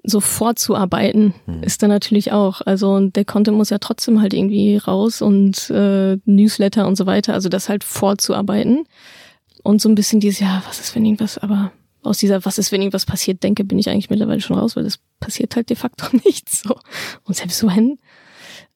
[0.04, 1.64] so vorzuarbeiten mhm.
[1.64, 2.62] ist dann natürlich auch.
[2.62, 7.34] Also der Content muss ja trotzdem halt irgendwie raus und äh, Newsletter und so weiter.
[7.34, 8.86] Also das halt vorzuarbeiten.
[9.64, 11.72] Und so ein bisschen dieses, ja, was ist, wenn irgendwas, aber
[12.04, 14.86] aus dieser, was ist, wenn irgendwas passiert, denke, bin ich eigentlich mittlerweile schon raus, weil
[14.86, 16.76] das passiert halt de facto nicht so.
[17.26, 18.00] Und selbst wenn.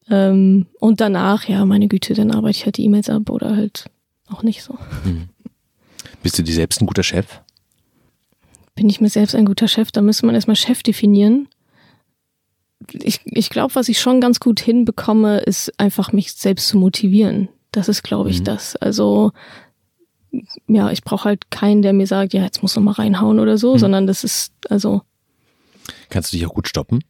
[0.09, 3.85] Ähm, und danach, ja, meine Güte, dann arbeite ich halt die E-Mails ab oder halt
[4.27, 4.77] auch nicht so.
[5.05, 5.29] Mhm.
[6.23, 7.41] Bist du dir selbst ein guter Chef?
[8.75, 9.91] Bin ich mir selbst ein guter Chef?
[9.91, 11.47] Da müsste man erstmal Chef definieren.
[12.91, 17.49] Ich, ich glaube, was ich schon ganz gut hinbekomme, ist einfach mich selbst zu motivieren.
[17.71, 18.45] Das ist, glaube ich, mhm.
[18.45, 18.75] das.
[18.75, 19.31] Also
[20.67, 23.57] ja, ich brauche halt keinen, der mir sagt, ja, jetzt muss noch mal reinhauen oder
[23.57, 23.79] so, mhm.
[23.79, 25.01] sondern das ist, also.
[26.09, 27.03] Kannst du dich auch gut stoppen?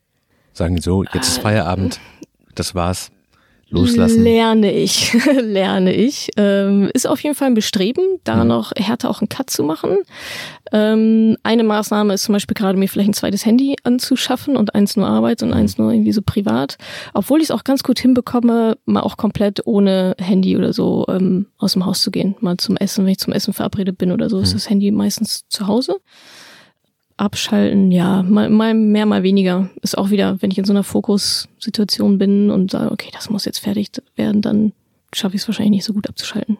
[0.53, 1.99] Sagen so, jetzt ist Feierabend,
[2.55, 3.11] das war's.
[3.71, 4.23] Loslassen.
[4.23, 6.29] Lerne ich, lerne ich.
[6.37, 8.47] Ähm, ist auf jeden Fall ein Bestreben, da mhm.
[8.47, 9.97] noch härter auch einen Cut zu machen.
[10.73, 14.97] Ähm, eine Maßnahme ist zum Beispiel gerade mir vielleicht ein zweites Handy anzuschaffen und eins
[14.97, 15.55] nur Arbeit und mhm.
[15.55, 16.77] eins nur irgendwie so privat.
[17.13, 21.47] Obwohl ich es auch ganz gut hinbekomme, mal auch komplett ohne Handy oder so ähm,
[21.57, 22.35] aus dem Haus zu gehen.
[22.41, 24.43] Mal zum Essen, wenn ich zum Essen verabredet bin oder so, mhm.
[24.43, 25.95] ist das Handy meistens zu Hause
[27.21, 29.69] abschalten, ja, mal, mal mehr, mal weniger.
[29.81, 33.45] Ist auch wieder, wenn ich in so einer Fokussituation bin und sage, okay, das muss
[33.45, 34.73] jetzt fertig werden, dann
[35.13, 36.57] schaffe ich es wahrscheinlich nicht so gut abzuschalten.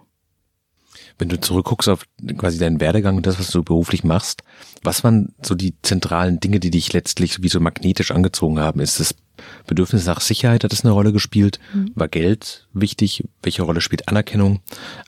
[1.17, 2.05] Wenn du zurückguckst auf
[2.37, 4.43] quasi deinen Werdegang und das, was du beruflich machst,
[4.83, 8.79] was waren so die zentralen Dinge, die dich letztlich wie so magnetisch angezogen haben?
[8.79, 9.15] Ist das
[9.67, 11.59] Bedürfnis nach Sicherheit, hat das eine Rolle gespielt?
[11.73, 11.91] Mhm.
[11.95, 13.23] War Geld wichtig?
[13.43, 14.61] Welche Rolle spielt Anerkennung?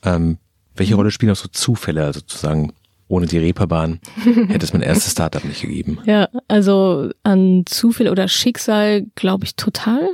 [0.03, 0.37] Ähm,
[0.75, 0.99] welche mhm.
[0.99, 2.73] Rolle spielen auch so Zufälle, also sozusagen
[3.13, 3.99] ohne die Reeperbahn
[4.47, 5.99] hätte es mein erstes Startup nicht gegeben.
[6.05, 10.09] Ja, also an Zufall oder Schicksal glaube ich total.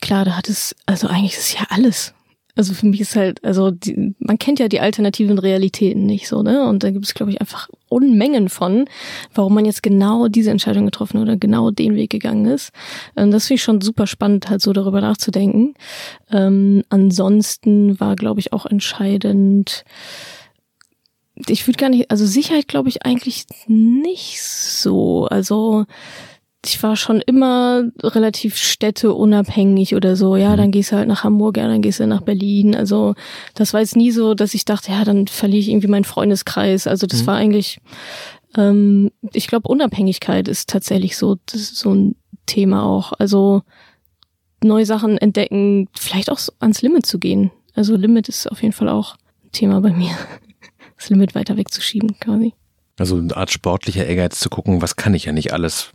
[0.00, 2.14] Klar, da hat es, also eigentlich ist es ja alles.
[2.56, 6.42] Also für mich ist halt, also die, man kennt ja die alternativen Realitäten nicht so,
[6.42, 6.66] ne?
[6.68, 8.86] Und da gibt es, glaube ich, einfach Unmengen von,
[9.32, 12.72] warum man jetzt genau diese Entscheidung getroffen oder genau den Weg gegangen ist.
[13.16, 15.74] Ähm, das finde ich schon super spannend, halt so darüber nachzudenken.
[16.32, 19.84] Ähm, ansonsten war, glaube ich, auch entscheidend,
[21.46, 25.26] ich würde gar nicht, also Sicherheit glaube ich eigentlich nicht so.
[25.26, 25.84] Also
[26.64, 30.36] ich war schon immer relativ städteunabhängig oder so.
[30.36, 32.74] Ja, dann gehst du halt nach Hamburg, ja, dann gehst du nach Berlin.
[32.74, 33.14] Also
[33.54, 36.86] das war jetzt nie so, dass ich dachte, ja, dann verliere ich irgendwie meinen Freundeskreis.
[36.86, 37.26] Also das mhm.
[37.28, 37.78] war eigentlich,
[38.56, 43.12] ähm, ich glaube, Unabhängigkeit ist tatsächlich so, das ist so ein Thema auch.
[43.18, 43.62] Also
[44.62, 47.52] neue Sachen entdecken, vielleicht auch ans Limit zu gehen.
[47.74, 50.10] Also Limit ist auf jeden Fall auch ein Thema bei mir
[50.98, 52.54] das Limit weiter wegzuschieben quasi.
[52.98, 55.92] Also eine Art sportlicher Ehrgeiz zu gucken, was kann ich ja nicht alles?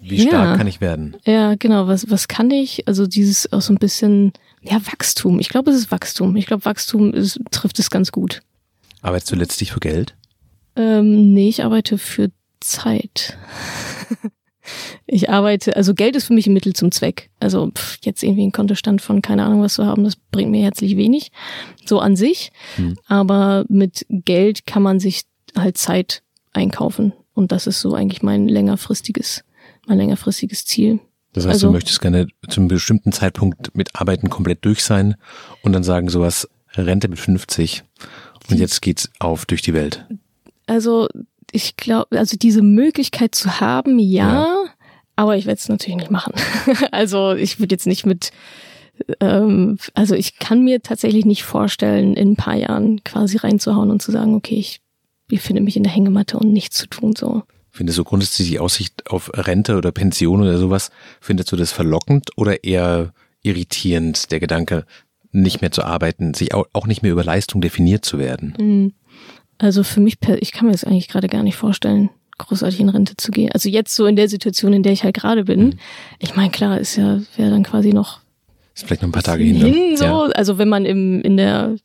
[0.00, 1.16] Wie stark ja, kann ich werden?
[1.24, 1.88] Ja, genau.
[1.88, 2.86] Was, was kann ich?
[2.86, 5.40] Also dieses auch so ein bisschen, ja, Wachstum.
[5.40, 6.36] Ich glaube, es ist Wachstum.
[6.36, 8.42] Ich glaube, Wachstum ist, trifft es ganz gut.
[9.00, 10.14] Arbeitest du letztlich für Geld?
[10.76, 13.38] Ähm, nee, ich arbeite für Zeit.
[15.06, 17.30] Ich arbeite, also Geld ist für mich ein Mittel zum Zweck.
[17.40, 20.62] Also pff, jetzt irgendwie ein Kontostand von keine Ahnung was zu haben, das bringt mir
[20.62, 21.32] herzlich wenig,
[21.84, 22.52] so an sich.
[22.76, 22.96] Hm.
[23.06, 25.22] Aber mit Geld kann man sich
[25.56, 27.12] halt Zeit einkaufen.
[27.34, 29.44] Und das ist so eigentlich mein längerfristiges,
[29.86, 31.00] mein längerfristiges Ziel.
[31.32, 35.16] Das heißt, also, du möchtest gerne zu einem bestimmten Zeitpunkt mit Arbeiten komplett durch sein
[35.62, 37.84] und dann sagen sowas, Rente mit 50
[38.50, 40.06] und jetzt geht's auf durch die Welt.
[40.66, 41.08] Also
[41.56, 44.64] ich glaube, also diese Möglichkeit zu haben, ja, ja.
[45.16, 46.34] aber ich werde es natürlich nicht machen.
[46.92, 48.30] also ich würde jetzt nicht mit,
[49.20, 54.02] ähm, also ich kann mir tatsächlich nicht vorstellen, in ein paar Jahren quasi reinzuhauen und
[54.02, 54.82] zu sagen, okay, ich
[55.28, 57.42] befinde mich in der Hängematte und nichts zu tun so.
[57.70, 60.90] Findest du grundsätzlich die Aussicht auf Rente oder Pension oder sowas,
[61.20, 64.84] findest du das verlockend oder eher irritierend, der Gedanke,
[65.32, 68.54] nicht mehr zu arbeiten, sich auch nicht mehr über Leistung definiert zu werden?
[68.58, 68.92] Mhm.
[69.58, 73.16] Also für mich, ich kann mir das eigentlich gerade gar nicht vorstellen, großartig in Rente
[73.16, 73.50] zu gehen.
[73.52, 75.60] Also jetzt so in der Situation, in der ich halt gerade bin.
[75.60, 75.78] Mhm.
[76.18, 78.20] Ich meine, klar, ist ja, wäre dann quasi noch.
[78.74, 79.56] Ist vielleicht noch ein paar Tage hin.
[79.56, 80.04] hin so.
[80.04, 80.18] Ja.
[80.34, 81.76] Also wenn man im, in der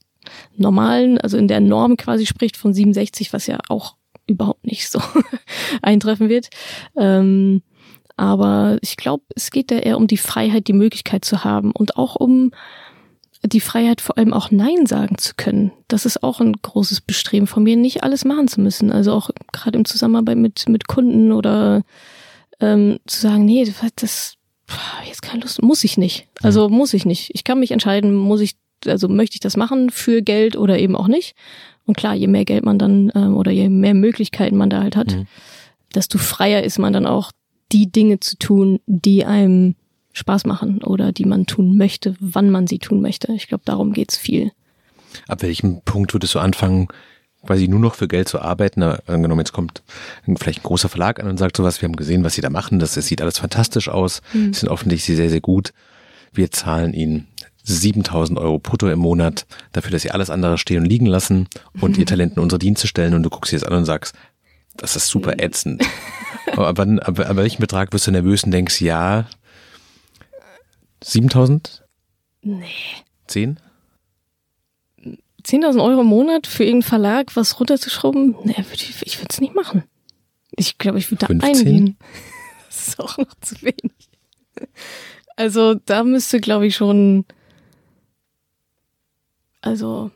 [0.58, 3.96] normalen, also in der Norm quasi spricht von 67, was ja auch
[4.28, 5.02] überhaupt nicht so
[5.82, 6.50] eintreffen wird.
[6.98, 7.62] Ähm,
[8.18, 11.98] aber ich glaube, es geht da eher um die Freiheit, die Möglichkeit zu haben und
[11.98, 12.52] auch um
[13.44, 15.72] die Freiheit vor allem auch Nein sagen zu können.
[15.88, 18.92] Das ist auch ein großes Bestreben von mir, nicht alles machen zu müssen.
[18.92, 21.82] Also auch gerade im Zusammenarbeit mit, mit Kunden oder
[22.60, 24.38] ähm, zu sagen, nee, das
[25.08, 26.28] jetzt keine Lust, muss ich nicht.
[26.42, 27.32] Also muss ich nicht.
[27.34, 30.96] Ich kann mich entscheiden, muss ich, also möchte ich das machen für Geld oder eben
[30.96, 31.36] auch nicht.
[31.86, 34.96] Und klar, je mehr Geld man dann ähm, oder je mehr Möglichkeiten man da halt
[34.96, 35.28] hat, mhm.
[35.96, 37.32] desto freier ist man dann auch,
[37.72, 39.76] die Dinge zu tun, die einem
[40.13, 43.32] Spaß machen oder die man tun möchte, wann man sie tun möchte.
[43.34, 44.52] Ich glaube, darum geht's viel.
[45.28, 46.88] Ab welchem Punkt würdest du anfangen,
[47.45, 48.84] quasi nur noch für Geld zu arbeiten?
[48.84, 49.84] Angenommen, jetzt kommt
[50.38, 52.80] vielleicht ein großer Verlag an und sagt sowas, wir haben gesehen, was sie da machen,
[52.80, 54.54] das, das sieht alles fantastisch aus, mhm.
[54.54, 55.74] sind offensichtlich sehr, sehr gut.
[56.34, 57.28] Wir zahlen ihnen
[57.63, 61.47] 7000 Euro brutto im Monat dafür, dass sie alles andere stehen und liegen lassen
[61.80, 64.15] und ihr Talent in unsere Dienste stellen und du guckst dir das an und sagst,
[64.78, 65.84] das ist super ätzend.
[66.56, 69.28] aber, aber, aber welchen Betrag wirst du nervös und denkst, ja,
[71.04, 71.84] 7000?
[72.44, 72.66] Nee.
[73.28, 73.60] 10?
[75.44, 78.36] 10.000 Euro im Monat für irgendeinen Verlag was runterzuschrauben?
[78.44, 79.84] Nee, würd ich, ich würde es nicht machen.
[80.52, 81.50] Ich glaube, ich würde da 15?
[81.68, 81.98] eingehen.
[82.68, 83.92] Das ist auch noch zu wenig.
[85.36, 87.26] Also da müsste, glaube ich, schon.
[89.62, 90.10] Also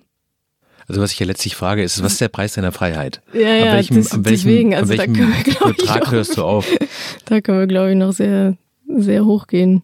[0.88, 3.22] Also was ich ja letztlich frage, ist, was ist der Preis deiner Freiheit?
[3.34, 6.12] Ja, ja, an welchem, das- welchem, deswegen, also da können wir, glaub ich, Betrag auch-
[6.12, 6.66] hörst du auf?
[7.26, 9.84] da können wir, glaube ich, noch sehr, sehr hoch gehen.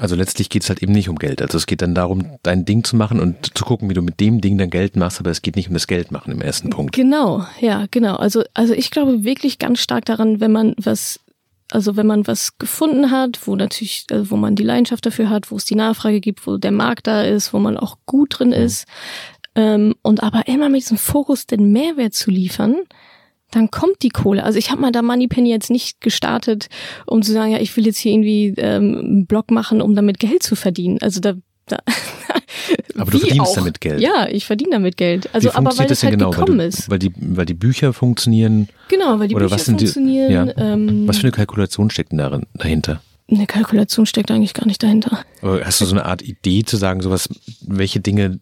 [0.00, 1.42] Also letztlich geht es halt eben nicht um Geld.
[1.42, 4.18] Also es geht dann darum, dein Ding zu machen und zu gucken, wie du mit
[4.18, 6.70] dem Ding dann Geld machst, aber es geht nicht um das Geld machen im ersten
[6.70, 6.94] Punkt.
[6.94, 8.16] Genau, ja, genau.
[8.16, 11.20] Also, also ich glaube wirklich ganz stark daran, wenn man was,
[11.70, 15.50] also wenn man was gefunden hat, wo natürlich, äh, wo man die Leidenschaft dafür hat,
[15.50, 18.52] wo es die Nachfrage gibt, wo der Markt da ist, wo man auch gut drin
[18.52, 18.86] ist,
[19.54, 22.76] ähm, und aber immer mit diesem Fokus den Mehrwert zu liefern,
[23.50, 24.44] dann kommt die Kohle.
[24.44, 26.68] Also ich habe mal da Moneypenny jetzt nicht gestartet,
[27.06, 30.18] um zu sagen, ja, ich will jetzt hier irgendwie ähm, einen Blog machen, um damit
[30.20, 30.98] Geld zu verdienen.
[31.00, 31.34] Also da,
[31.66, 31.78] da
[32.98, 33.54] Aber du verdienst auch.
[33.54, 34.00] damit Geld.
[34.00, 35.28] Ja, ich verdiene damit Geld.
[35.32, 36.26] Also aber weil das halt genau?
[36.30, 36.90] Weil, gekommen du, ist.
[36.90, 38.68] weil, die, weil die Bücher funktionieren.
[38.88, 40.30] Genau, weil die Bücher was sind die- funktionieren.
[40.32, 40.56] ja.
[40.56, 43.00] ähm, Was für eine Kalkulation steckt denn darin, dahinter?
[43.32, 45.20] eine Kalkulation steckt eigentlich gar nicht dahinter.
[45.40, 47.28] Aber hast du so eine Art Idee zu sagen, sowas,
[47.64, 48.40] welche Dinge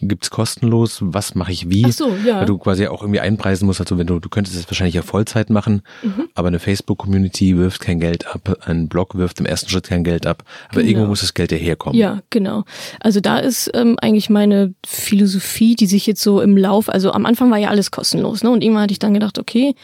[0.00, 1.84] gibt's kostenlos, was mache ich wie?
[1.86, 2.38] Ach so, ja.
[2.40, 5.02] Weil du quasi auch irgendwie einpreisen musst, also wenn du, du könntest es wahrscheinlich ja
[5.02, 6.28] Vollzeit machen, Mhm.
[6.34, 10.26] aber eine Facebook-Community wirft kein Geld ab, ein Blog wirft im ersten Schritt kein Geld
[10.26, 10.88] ab, aber Genau.
[10.90, 11.98] irgendwo muss das Geld ja herkommen.
[11.98, 12.64] Ja, genau.
[13.00, 17.26] Also da ist ähm, eigentlich meine Philosophie, die sich jetzt so im Lauf, also am
[17.26, 18.50] Anfang war ja alles kostenlos, ne?
[18.50, 19.74] Und irgendwann hatte ich dann gedacht, okay,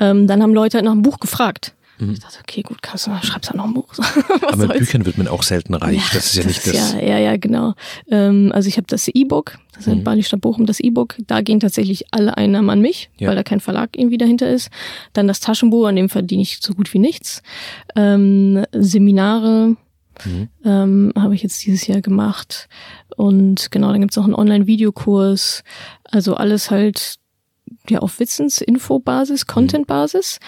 [0.00, 1.74] ähm, dann haben Leute halt nach einem Buch gefragt.
[2.00, 3.88] Ich dachte, okay, gut, kannst du, schreibst halt noch ein Buch.
[3.98, 4.44] Mhm.
[4.52, 4.78] aber mit?
[4.78, 6.92] Büchern wird man auch selten reich, das ist ja nicht das.
[6.94, 7.74] Ja, ja, ja, genau.
[8.10, 9.92] Ähm, also ich habe das E-Book, das ist Mhm.
[9.94, 11.16] in Bali Stadt Bochum, das E-Book.
[11.26, 13.28] Da gehen tatsächlich alle Einnahmen an mich, Ja.
[13.28, 14.70] weil da kein Verlag irgendwie dahinter ist.
[15.12, 17.42] Dann das Taschenbuch, an dem verdiene ich so gut wie nichts.
[17.96, 19.76] Ähm, Seminare
[20.24, 20.48] Mhm.
[20.64, 22.68] ähm, habe ich jetzt dieses Jahr gemacht.
[23.16, 25.62] Und genau, dann gibt's auch einen Online-Videokurs.
[26.04, 27.16] Also alles halt
[27.88, 30.38] ja auf Wissens-Info-Basis, Content-Basis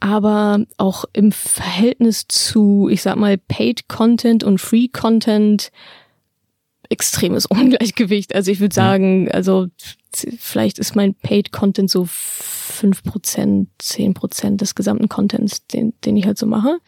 [0.00, 5.70] aber auch im Verhältnis zu, ich sag mal, Paid Content und Free Content
[6.88, 8.34] extremes Ungleichgewicht.
[8.34, 9.66] Also ich würde sagen, also
[10.14, 16.38] vielleicht ist mein Paid Content so 5%, 10% des gesamten Contents, den, den ich halt
[16.38, 16.78] so mache.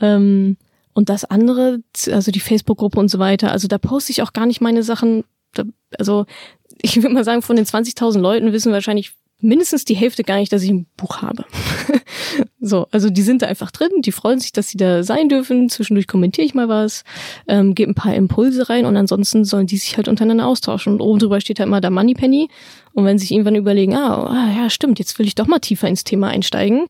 [0.00, 0.56] Ähm,
[0.94, 1.80] und das andere,
[2.10, 5.24] also die Facebook-Gruppe und so weiter, also da poste ich auch gar nicht meine Sachen.
[5.52, 5.64] Da,
[5.96, 6.26] also
[6.80, 10.52] ich würde mal sagen, von den 20.000 Leuten wissen wahrscheinlich mindestens die Hälfte gar nicht,
[10.52, 11.44] dass ich ein Buch habe.
[12.60, 15.68] so, also die sind da einfach drin, die freuen sich, dass sie da sein dürfen.
[15.68, 17.04] Zwischendurch kommentiere ich mal was,
[17.46, 20.94] ähm, gebe ein paar Impulse rein und ansonsten sollen die sich halt untereinander austauschen.
[20.94, 22.48] Und oben drüber steht halt mal der Moneypenny.
[22.92, 25.60] Und wenn sie sich irgendwann überlegen, ah, ah, ja, stimmt, jetzt will ich doch mal
[25.60, 26.86] tiefer ins Thema einsteigen,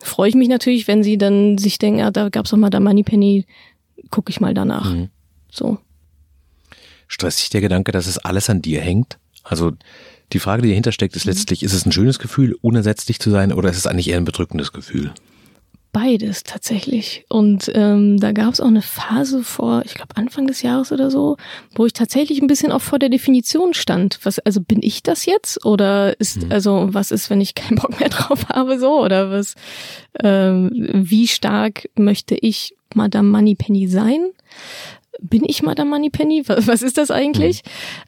[0.00, 2.80] freue ich mich natürlich, wenn sie dann sich denken, ah, da gab's doch mal der
[2.80, 3.46] Moneypenny,
[4.10, 4.92] gucke ich mal danach.
[4.92, 5.08] Mhm.
[5.50, 5.78] So.
[7.06, 9.18] Stresst dich der Gedanke, dass es alles an dir hängt?
[9.42, 9.72] Also
[10.32, 11.32] die Frage, die dahinter steckt, ist Mhm.
[11.32, 14.24] letztlich, ist es ein schönes Gefühl, unersetzlich zu sein, oder ist es eigentlich eher ein
[14.24, 15.12] bedrückendes Gefühl?
[15.90, 17.24] Beides tatsächlich.
[17.30, 21.10] Und ähm, da gab es auch eine Phase vor, ich glaube Anfang des Jahres oder
[21.10, 21.38] so,
[21.74, 24.18] wo ich tatsächlich ein bisschen auch vor der Definition stand.
[24.22, 25.64] Was, also bin ich das jetzt?
[25.64, 29.02] Oder ist, also was ist, wenn ich keinen Bock mehr drauf habe, so?
[29.02, 29.54] Oder was,
[30.22, 34.20] ähm, wie stark möchte ich Madame Moneypenny sein?
[35.20, 36.44] Bin ich Madame Moneypenny?
[36.46, 37.62] Was, was ist das eigentlich?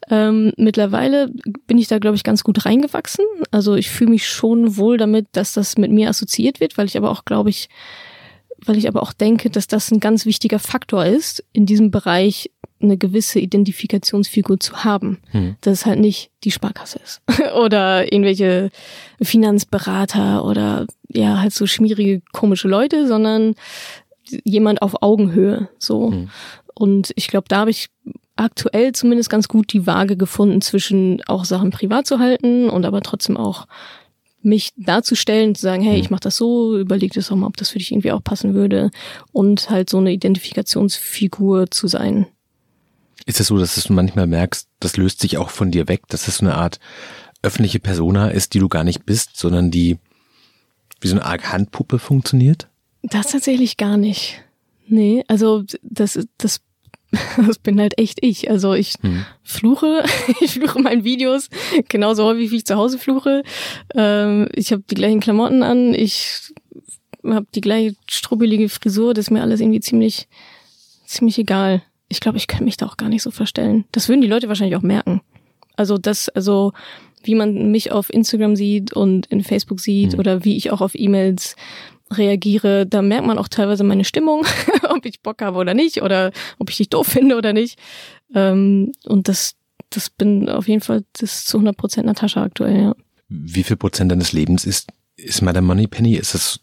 [0.09, 1.31] Ähm, mittlerweile
[1.67, 3.25] bin ich da, glaube ich, ganz gut reingewachsen.
[3.51, 6.97] Also ich fühle mich schon wohl damit, dass das mit mir assoziiert wird, weil ich
[6.97, 7.69] aber auch, glaube ich,
[8.65, 12.51] weil ich aber auch denke, dass das ein ganz wichtiger Faktor ist, in diesem Bereich
[12.81, 15.19] eine gewisse Identifikationsfigur zu haben.
[15.31, 15.55] Hm.
[15.61, 17.21] Dass es halt nicht die Sparkasse ist.
[17.55, 18.69] oder irgendwelche
[19.21, 23.55] Finanzberater oder ja, halt so schmierige, komische Leute, sondern
[24.43, 25.69] jemand auf Augenhöhe.
[25.77, 26.11] So.
[26.11, 26.29] Hm.
[26.81, 27.89] Und ich glaube, da habe ich
[28.35, 33.01] aktuell zumindest ganz gut die Waage gefunden zwischen auch Sachen privat zu halten und aber
[33.01, 33.67] trotzdem auch
[34.41, 37.69] mich darzustellen, zu sagen, hey, ich mache das so, überleg das doch mal, ob das
[37.69, 38.89] für dich irgendwie auch passen würde
[39.31, 42.25] und halt so eine Identifikationsfigur zu sein.
[43.27, 46.27] Ist es so, dass du manchmal merkst, das löst sich auch von dir weg, dass
[46.27, 46.79] es so eine Art
[47.43, 49.99] öffentliche Persona ist, die du gar nicht bist, sondern die
[50.99, 52.69] wie so eine Art Handpuppe funktioniert?
[53.03, 54.41] Das tatsächlich gar nicht.
[54.87, 56.61] Nee, also das, das,
[57.47, 58.49] das bin halt echt ich.
[58.49, 59.25] Also ich Hm.
[59.43, 60.03] fluche,
[60.41, 61.49] ich fluche in meinen Videos
[61.89, 63.43] genauso häufig, wie ich zu Hause fluche.
[63.95, 66.53] Ähm, ich habe die gleichen Klamotten an, ich
[67.25, 70.27] habe die gleiche strubbelige Frisur, das ist mir alles irgendwie ziemlich,
[71.05, 71.81] ziemlich egal.
[72.07, 73.85] Ich glaube, ich könnte mich da auch gar nicht so verstellen.
[73.91, 75.21] Das würden die Leute wahrscheinlich auch merken.
[75.77, 76.73] Also das, also
[77.23, 80.19] wie man mich auf Instagram sieht und in Facebook sieht Mhm.
[80.19, 81.55] oder wie ich auch auf E-Mails
[82.11, 84.45] reagiere, da merkt man auch teilweise meine Stimmung,
[84.89, 87.79] ob ich Bock habe oder nicht oder ob ich dich doof finde oder nicht.
[88.33, 89.55] Ähm, und das,
[89.89, 92.95] das bin auf jeden Fall das zu 100 Prozent Natascha aktuell, ja.
[93.29, 96.15] Wie viel Prozent deines Lebens ist, ist Madame Moneypenny?
[96.15, 96.59] Ist es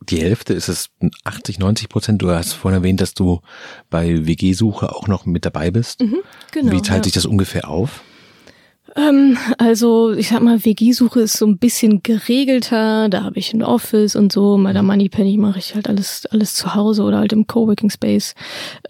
[0.00, 0.54] die Hälfte?
[0.54, 0.90] Ist es
[1.24, 2.22] 80, 90 Prozent?
[2.22, 3.40] Du hast vorhin erwähnt, dass du
[3.90, 6.00] bei WG-Suche auch noch mit dabei bist.
[6.00, 6.20] Mhm,
[6.52, 6.72] genau.
[6.72, 7.04] Wie teilt ja.
[7.04, 8.02] sich das ungefähr auf?
[8.96, 13.08] Ähm, also ich sag mal, WG-Suche ist so ein bisschen geregelter.
[13.08, 14.58] Da habe ich ein Office und so.
[14.62, 14.88] Bei der mhm.
[14.88, 18.34] Moneypenny mache ich halt alles alles zu Hause oder halt im Coworking Space.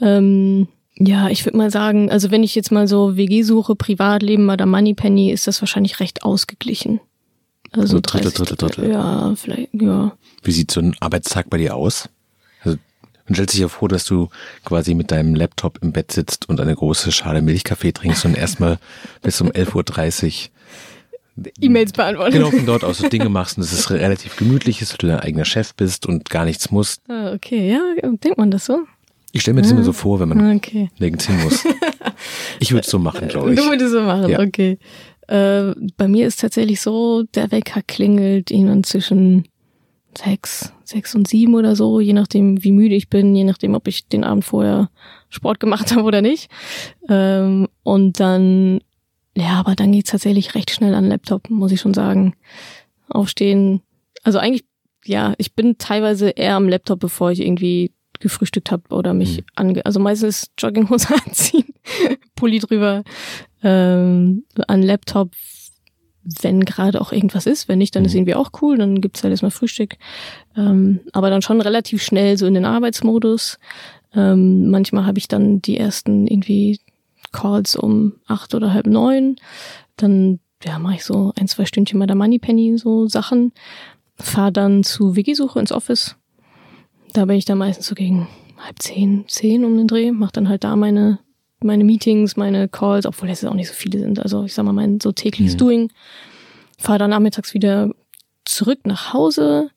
[0.00, 4.46] Ähm, ja, ich würde mal sagen, also wenn ich jetzt mal so WG suche, Privatleben
[4.46, 7.00] bei der Moneypenny, ist das wahrscheinlich recht ausgeglichen.
[7.72, 8.90] Also Drittel, Drittel, Drittel.
[8.90, 10.16] Ja, vielleicht, ja.
[10.42, 12.08] Wie sieht so ein Arbeitstag bei dir aus?
[13.26, 14.28] Man stellt sich ja vor, dass du
[14.64, 18.78] quasi mit deinem Laptop im Bett sitzt und eine große Schale Milchkaffee trinkst und erstmal
[19.22, 20.50] bis um 11.30 Uhr
[21.60, 22.32] E-Mails beantworten.
[22.32, 25.06] Genau, von dort aus so Dinge machst und es ist relativ gemütlich ist, dass du
[25.06, 27.02] dein eigener Chef bist und gar nichts musst.
[27.08, 28.80] Ah, okay, ja, denkt man das so?
[29.32, 30.88] Ich stelle mir das immer so vor, wenn man okay.
[30.98, 31.64] nirgends hin muss.
[32.58, 33.60] Ich würde es so machen, glaube ich.
[33.60, 34.40] Du würdest so machen, ja.
[34.40, 34.78] okay.
[35.28, 39.46] Äh, bei mir ist tatsächlich so, der Wecker klingelt irgendwann zwischen
[40.16, 43.86] sechs, sechs und sieben oder so, je nachdem, wie müde ich bin, je nachdem, ob
[43.88, 44.90] ich den Abend vorher
[45.28, 46.50] Sport gemacht habe oder nicht.
[47.08, 48.80] Ähm, und dann,
[49.36, 52.34] ja, aber dann geht's tatsächlich recht schnell an Laptop, muss ich schon sagen.
[53.08, 53.82] Aufstehen.
[54.22, 54.64] Also eigentlich,
[55.04, 59.44] ja, ich bin teilweise eher am Laptop, bevor ich irgendwie gefrühstückt habe oder mich mhm.
[59.54, 59.86] ange...
[59.86, 61.66] Also meistens Jogginghose anziehen,
[62.34, 63.04] Pulli drüber,
[63.62, 65.32] ähm, an Laptop,
[66.42, 67.68] wenn gerade auch irgendwas ist.
[67.68, 68.06] Wenn nicht, dann mhm.
[68.06, 69.96] ist irgendwie auch cool, dann gibt's halt erstmal Frühstück.
[70.56, 73.58] Ähm, aber dann schon relativ schnell so in den Arbeitsmodus.
[74.14, 76.80] Ähm, manchmal habe ich dann die ersten irgendwie
[77.32, 79.36] Calls um acht oder halb neun.
[79.96, 83.52] Dann ja, mache ich so ein, zwei Stündchen bei der Moneypenny so Sachen.
[84.18, 86.16] Fahr dann zu Wiki-Suche ins Office
[87.16, 90.48] da bin ich dann meistens so gegen halb zehn, zehn um den Dreh, mache dann
[90.48, 91.18] halt da meine,
[91.62, 94.18] meine Meetings, meine Calls, obwohl es auch nicht so viele sind.
[94.18, 95.58] Also ich sag mal, mein so tägliches mhm.
[95.58, 95.92] Doing.
[96.78, 97.90] Fahre dann nachmittags wieder
[98.44, 99.70] zurück nach Hause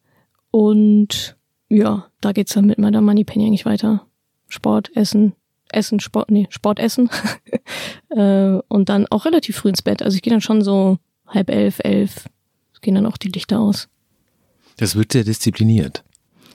[0.52, 1.38] und
[1.70, 4.06] ja, da geht's dann mit meiner Moneypenny eigentlich weiter.
[4.48, 5.34] Sport, Essen,
[5.70, 7.10] Essen, Sport, nee, Sport, Essen.
[8.10, 10.02] äh, und dann auch relativ früh ins Bett.
[10.02, 12.26] Also ich gehe dann schon so halb elf, elf,
[12.82, 13.88] gehen dann auch die Lichter aus.
[14.78, 16.04] Das wird sehr diszipliniert.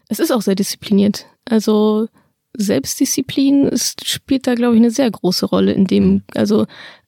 [0.09, 1.27] Es ist auch sehr diszipliniert.
[1.45, 2.09] Also
[2.57, 6.23] Selbstdisziplin ist, spielt da, glaube ich, eine sehr große Rolle in dem, mhm.
[6.35, 6.67] also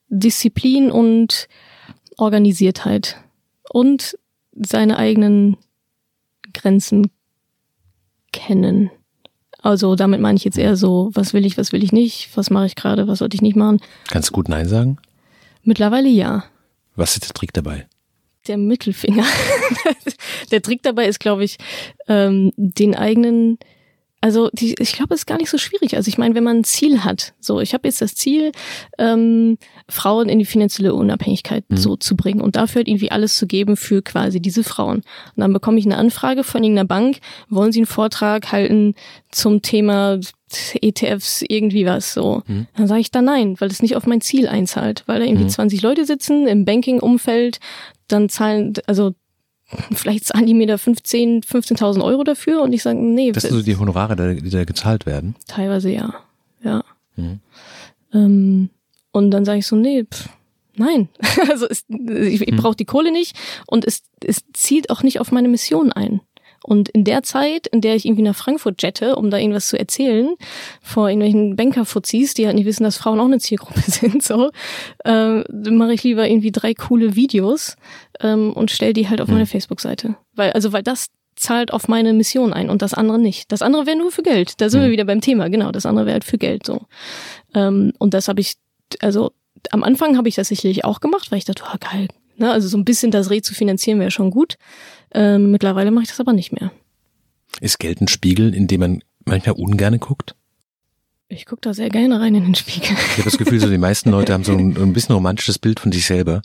[0.09, 1.47] Disziplin und
[2.17, 3.17] Organisiertheit
[3.69, 4.17] und
[4.53, 5.57] seine eigenen
[6.53, 7.11] Grenzen
[8.31, 8.89] kennen.
[9.59, 12.49] Also damit meine ich jetzt eher so, was will ich, was will ich nicht, was
[12.49, 13.79] mache ich gerade, was sollte ich nicht machen.
[14.07, 14.97] Kannst du gut Nein sagen?
[15.63, 16.45] Mittlerweile ja.
[16.95, 17.87] Was ist der Trick dabei?
[18.47, 19.25] der Mittelfinger.
[20.51, 21.57] der Trick dabei ist, glaube ich,
[22.07, 23.59] ähm, den eigenen
[24.19, 25.95] also die, ich glaube, es ist gar nicht so schwierig.
[25.95, 28.51] Also ich meine, wenn man ein Ziel hat, so ich habe jetzt das Ziel,
[28.97, 31.77] ähm, Frauen in die finanzielle Unabhängigkeit mhm.
[31.77, 34.97] so zu bringen und dafür halt irgendwie alles zu geben für quasi diese Frauen.
[34.97, 38.95] Und dann bekomme ich eine Anfrage von irgendeiner Bank, wollen Sie einen Vortrag halten
[39.31, 40.19] zum Thema
[40.81, 42.41] ETFs, irgendwie was so.
[42.47, 42.67] Mhm.
[42.75, 45.43] Dann sage ich da nein, weil es nicht auf mein Ziel einzahlt, weil da irgendwie
[45.43, 45.49] mhm.
[45.49, 47.59] 20 Leute sitzen im Banking-Umfeld,
[48.07, 49.13] dann zahlen, also
[49.93, 53.31] vielleicht zahlen die mir da 15, 15.000 Euro dafür und ich sage, nee.
[53.31, 55.35] Das sind so die Honorare, die da gezahlt werden?
[55.47, 56.13] Teilweise ja,
[56.63, 56.83] ja.
[57.15, 57.39] Mhm.
[58.13, 58.69] Ähm,
[59.11, 60.29] und dann sage ich so, nee, pff,
[60.75, 61.09] nein.
[61.49, 62.57] also es, ich, ich mhm.
[62.57, 66.21] brauche die Kohle nicht und es, es zieht auch nicht auf meine Mission ein.
[66.63, 69.79] Und in der Zeit, in der ich irgendwie nach Frankfurt jette, um da irgendwas zu
[69.79, 70.35] erzählen,
[70.81, 74.51] vor irgendwelchen Bankerfuzis, die halt nicht wissen, dass Frauen auch eine Zielgruppe sind, so,
[75.05, 77.75] äh, mache ich lieber irgendwie drei coole Videos
[78.21, 79.35] ähm, und stell die halt auf mhm.
[79.35, 80.15] meine Facebook-Seite.
[80.35, 83.51] Weil, also, weil das zahlt auf meine Mission ein und das andere nicht.
[83.51, 84.59] Das andere wäre nur für Geld.
[84.59, 85.71] Da sind wir wieder beim Thema, genau.
[85.71, 86.81] Das andere wäre halt für Geld so.
[87.53, 88.55] Ähm, und das habe ich,
[89.01, 89.31] also
[89.71, 92.07] am Anfang habe ich das sicherlich auch gemacht, weil ich dachte, oh, geil.
[92.37, 92.51] Ne?
[92.51, 94.57] Also so ein bisschen das Reh zu finanzieren wäre schon gut.
[95.11, 96.71] Ähm, mittlerweile mache ich das aber nicht mehr.
[97.61, 100.35] Ist Geld ein Spiegel, in dem man manchmal ungerne guckt?
[101.29, 102.91] Ich gucke da sehr gerne rein in den Spiegel.
[102.91, 105.79] Ich habe das Gefühl, so die meisten Leute haben so ein, ein bisschen romantisches Bild
[105.79, 106.41] von sich selber.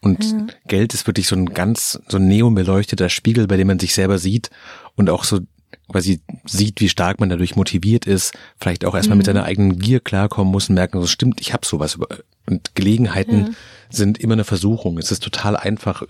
[0.00, 0.46] Und ja.
[0.68, 4.18] Geld ist wirklich so ein ganz, so ein neonbeleuchteter Spiegel, bei dem man sich selber
[4.18, 4.50] sieht
[4.96, 5.40] und auch so
[5.88, 9.18] quasi sieht, wie stark man dadurch motiviert ist, vielleicht auch erstmal mhm.
[9.18, 11.98] mit seiner eigenen Gier klarkommen muss und merken, so stimmt, ich habe sowas.
[12.46, 13.52] Und Gelegenheiten ja.
[13.90, 14.98] sind immer eine Versuchung.
[14.98, 16.02] Es ist total einfach,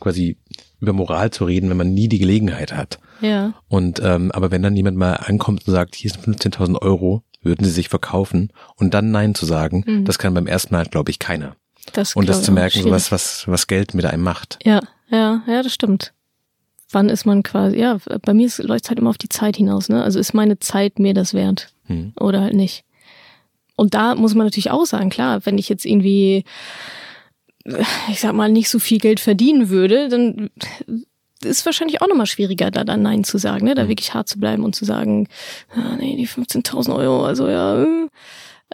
[0.00, 0.36] quasi
[0.80, 2.98] über Moral zu reden, wenn man nie die Gelegenheit hat.
[3.20, 3.54] Ja.
[3.68, 7.64] Und ähm, aber wenn dann jemand mal ankommt und sagt, hier sind 15.000 Euro, würden
[7.64, 10.04] sie sich verkaufen und dann Nein zu sagen, mhm.
[10.04, 11.56] das kann beim ersten Mal, glaube ich, keiner.
[11.92, 14.58] Das und das zu merken, so was, was, was Geld mit einem macht.
[14.64, 16.12] Ja, ja, ja, das stimmt.
[16.90, 19.88] wann ist man quasi, ja, bei mir läuft es halt immer auf die Zeit hinaus,
[19.88, 20.02] ne?
[20.02, 22.12] Also ist meine Zeit mir das wert hm.
[22.18, 22.84] oder halt nicht.
[23.76, 26.44] Und da muss man natürlich auch sagen, klar, wenn ich jetzt irgendwie,
[28.10, 30.50] ich sag mal, nicht so viel Geld verdienen würde, dann
[31.44, 33.74] ist wahrscheinlich auch nochmal schwieriger, da dann Nein zu sagen, ne?
[33.74, 33.88] da mhm.
[33.88, 35.28] wirklich hart zu bleiben und zu sagen,
[35.74, 38.08] ah, nee, die 15.000 Euro, also ja, äh.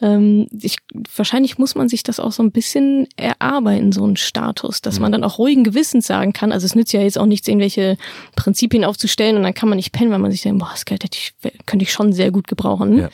[0.01, 0.77] ähm, ich,
[1.17, 5.03] wahrscheinlich muss man sich das auch so ein bisschen erarbeiten, so einen Status, dass mhm.
[5.03, 7.97] man dann auch ruhigen Gewissens sagen kann, also es nützt ja jetzt auch nichts, irgendwelche
[8.37, 11.05] Prinzipien aufzustellen und dann kann man nicht pennen, weil man sich denkt, boah, das Geld
[11.05, 11.35] hätte ich,
[11.67, 12.99] könnte ich schon sehr gut gebrauchen.
[12.99, 13.09] Ja.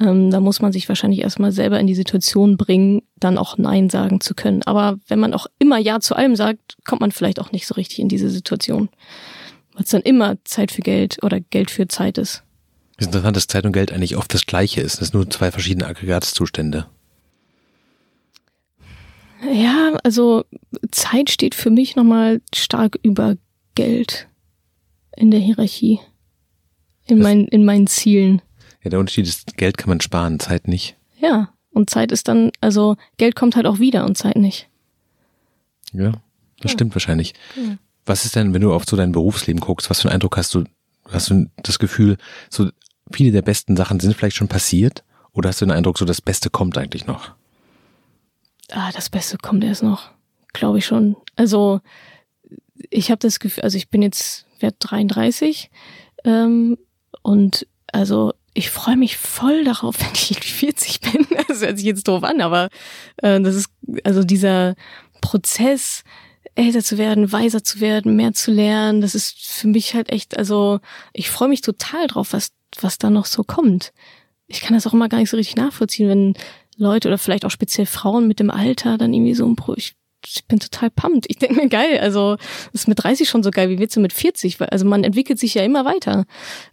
[0.00, 3.90] Ähm, da muss man sich wahrscheinlich erstmal selber in die Situation bringen, dann auch Nein
[3.90, 4.62] sagen zu können.
[4.64, 7.74] Aber wenn man auch immer Ja zu allem sagt, kommt man vielleicht auch nicht so
[7.74, 8.88] richtig in diese Situation.
[9.74, 12.42] Weil es dann immer Zeit für Geld oder Geld für Zeit ist.
[12.96, 15.00] Es ist interessant, dass Zeit und Geld eigentlich oft das gleiche ist.
[15.00, 16.86] Das sind nur zwei verschiedene Aggregatzustände.
[19.52, 20.44] Ja, also
[20.90, 23.36] Zeit steht für mich nochmal stark über
[23.74, 24.28] Geld
[25.16, 26.00] in der Hierarchie.
[27.06, 28.40] In, mein, in meinen Zielen.
[28.84, 30.96] Ja, der Unterschied ist, Geld kann man sparen, Zeit nicht.
[31.18, 34.68] Ja, und Zeit ist dann, also Geld kommt halt auch wieder und Zeit nicht.
[35.92, 36.12] Ja,
[36.60, 36.76] das ja.
[36.76, 37.32] stimmt wahrscheinlich.
[37.56, 37.78] Ja.
[38.04, 40.54] Was ist denn, wenn du auf so dein Berufsleben guckst, was für einen Eindruck hast
[40.54, 40.64] du,
[41.10, 42.18] hast du das Gefühl,
[42.50, 42.68] so
[43.10, 45.02] viele der besten Sachen sind vielleicht schon passiert?
[45.32, 47.32] Oder hast du den Eindruck, so das Beste kommt eigentlich noch?
[48.70, 50.10] Ah, das Beste kommt erst noch,
[50.52, 51.16] glaube ich schon.
[51.36, 51.80] Also
[52.90, 55.70] ich habe das Gefühl, also ich bin jetzt wert 33
[56.24, 56.76] ähm,
[57.22, 61.26] und also ich freue mich voll darauf, wenn ich 40 bin.
[61.48, 62.68] Das hört sich jetzt doof an, aber
[63.18, 63.68] äh, das ist
[64.02, 64.74] also dieser
[65.20, 66.02] Prozess,
[66.56, 70.38] älter zu werden, weiser zu werden, mehr zu lernen, das ist für mich halt echt,
[70.38, 70.80] also
[71.12, 72.50] ich freue mich total drauf, was,
[72.80, 73.92] was da noch so kommt.
[74.46, 76.34] Ich kann das auch immer gar nicht so richtig nachvollziehen, wenn
[76.76, 79.94] Leute oder vielleicht auch speziell Frauen mit dem Alter dann irgendwie so ein Pro ich
[80.26, 81.26] ich bin total pumped.
[81.28, 82.36] Ich denke mir, geil, also
[82.72, 84.60] das ist mit 30 schon so geil, wie wird's mit 40?
[84.60, 86.24] Also man entwickelt sich ja immer weiter.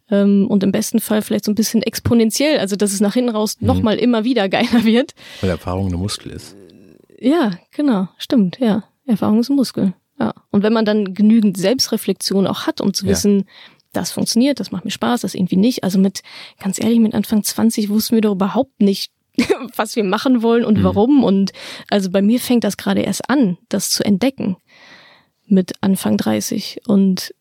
[0.09, 3.31] Ähm, und im besten Fall vielleicht so ein bisschen exponentiell, also dass es nach hinten
[3.31, 3.67] raus mhm.
[3.67, 5.13] nochmal immer wieder geiler wird.
[5.41, 6.55] Weil Erfahrung eine Muskel ist.
[7.19, 8.83] Ja, genau, stimmt, ja.
[9.05, 9.93] Erfahrung ist ein Muskel.
[10.19, 10.33] Ja.
[10.51, 13.45] Und wenn man dann genügend Selbstreflexion auch hat, um zu wissen, ja.
[13.93, 15.83] das funktioniert, das macht mir Spaß, das irgendwie nicht.
[15.83, 16.21] Also mit,
[16.59, 19.11] ganz ehrlich, mit Anfang 20 wussten wir doch überhaupt nicht,
[19.75, 20.83] was wir machen wollen und mhm.
[20.83, 21.23] warum.
[21.23, 21.51] Und
[21.89, 24.57] also bei mir fängt das gerade erst an, das zu entdecken
[25.47, 26.81] mit Anfang 30.
[26.87, 27.33] Und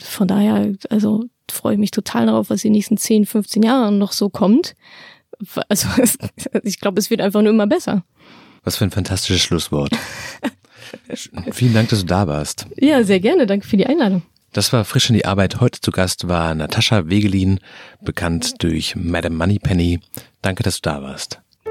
[0.00, 3.98] von daher, also freue ich mich total darauf, was in den nächsten 10, 15 Jahren
[3.98, 4.74] noch so kommt.
[5.68, 5.88] Also
[6.62, 8.04] ich glaube, es wird einfach nur immer besser.
[8.62, 9.90] Was für ein fantastisches Schlusswort.
[11.50, 12.68] Vielen Dank, dass du da warst.
[12.76, 13.46] Ja, sehr gerne.
[13.46, 14.22] Danke für die Einladung.
[14.52, 15.60] Das war frisch in die Arbeit.
[15.60, 17.58] Heute zu Gast war Natascha Wegelin,
[18.02, 19.98] bekannt durch Madame Moneypenny.
[20.42, 21.41] Danke, dass du da warst.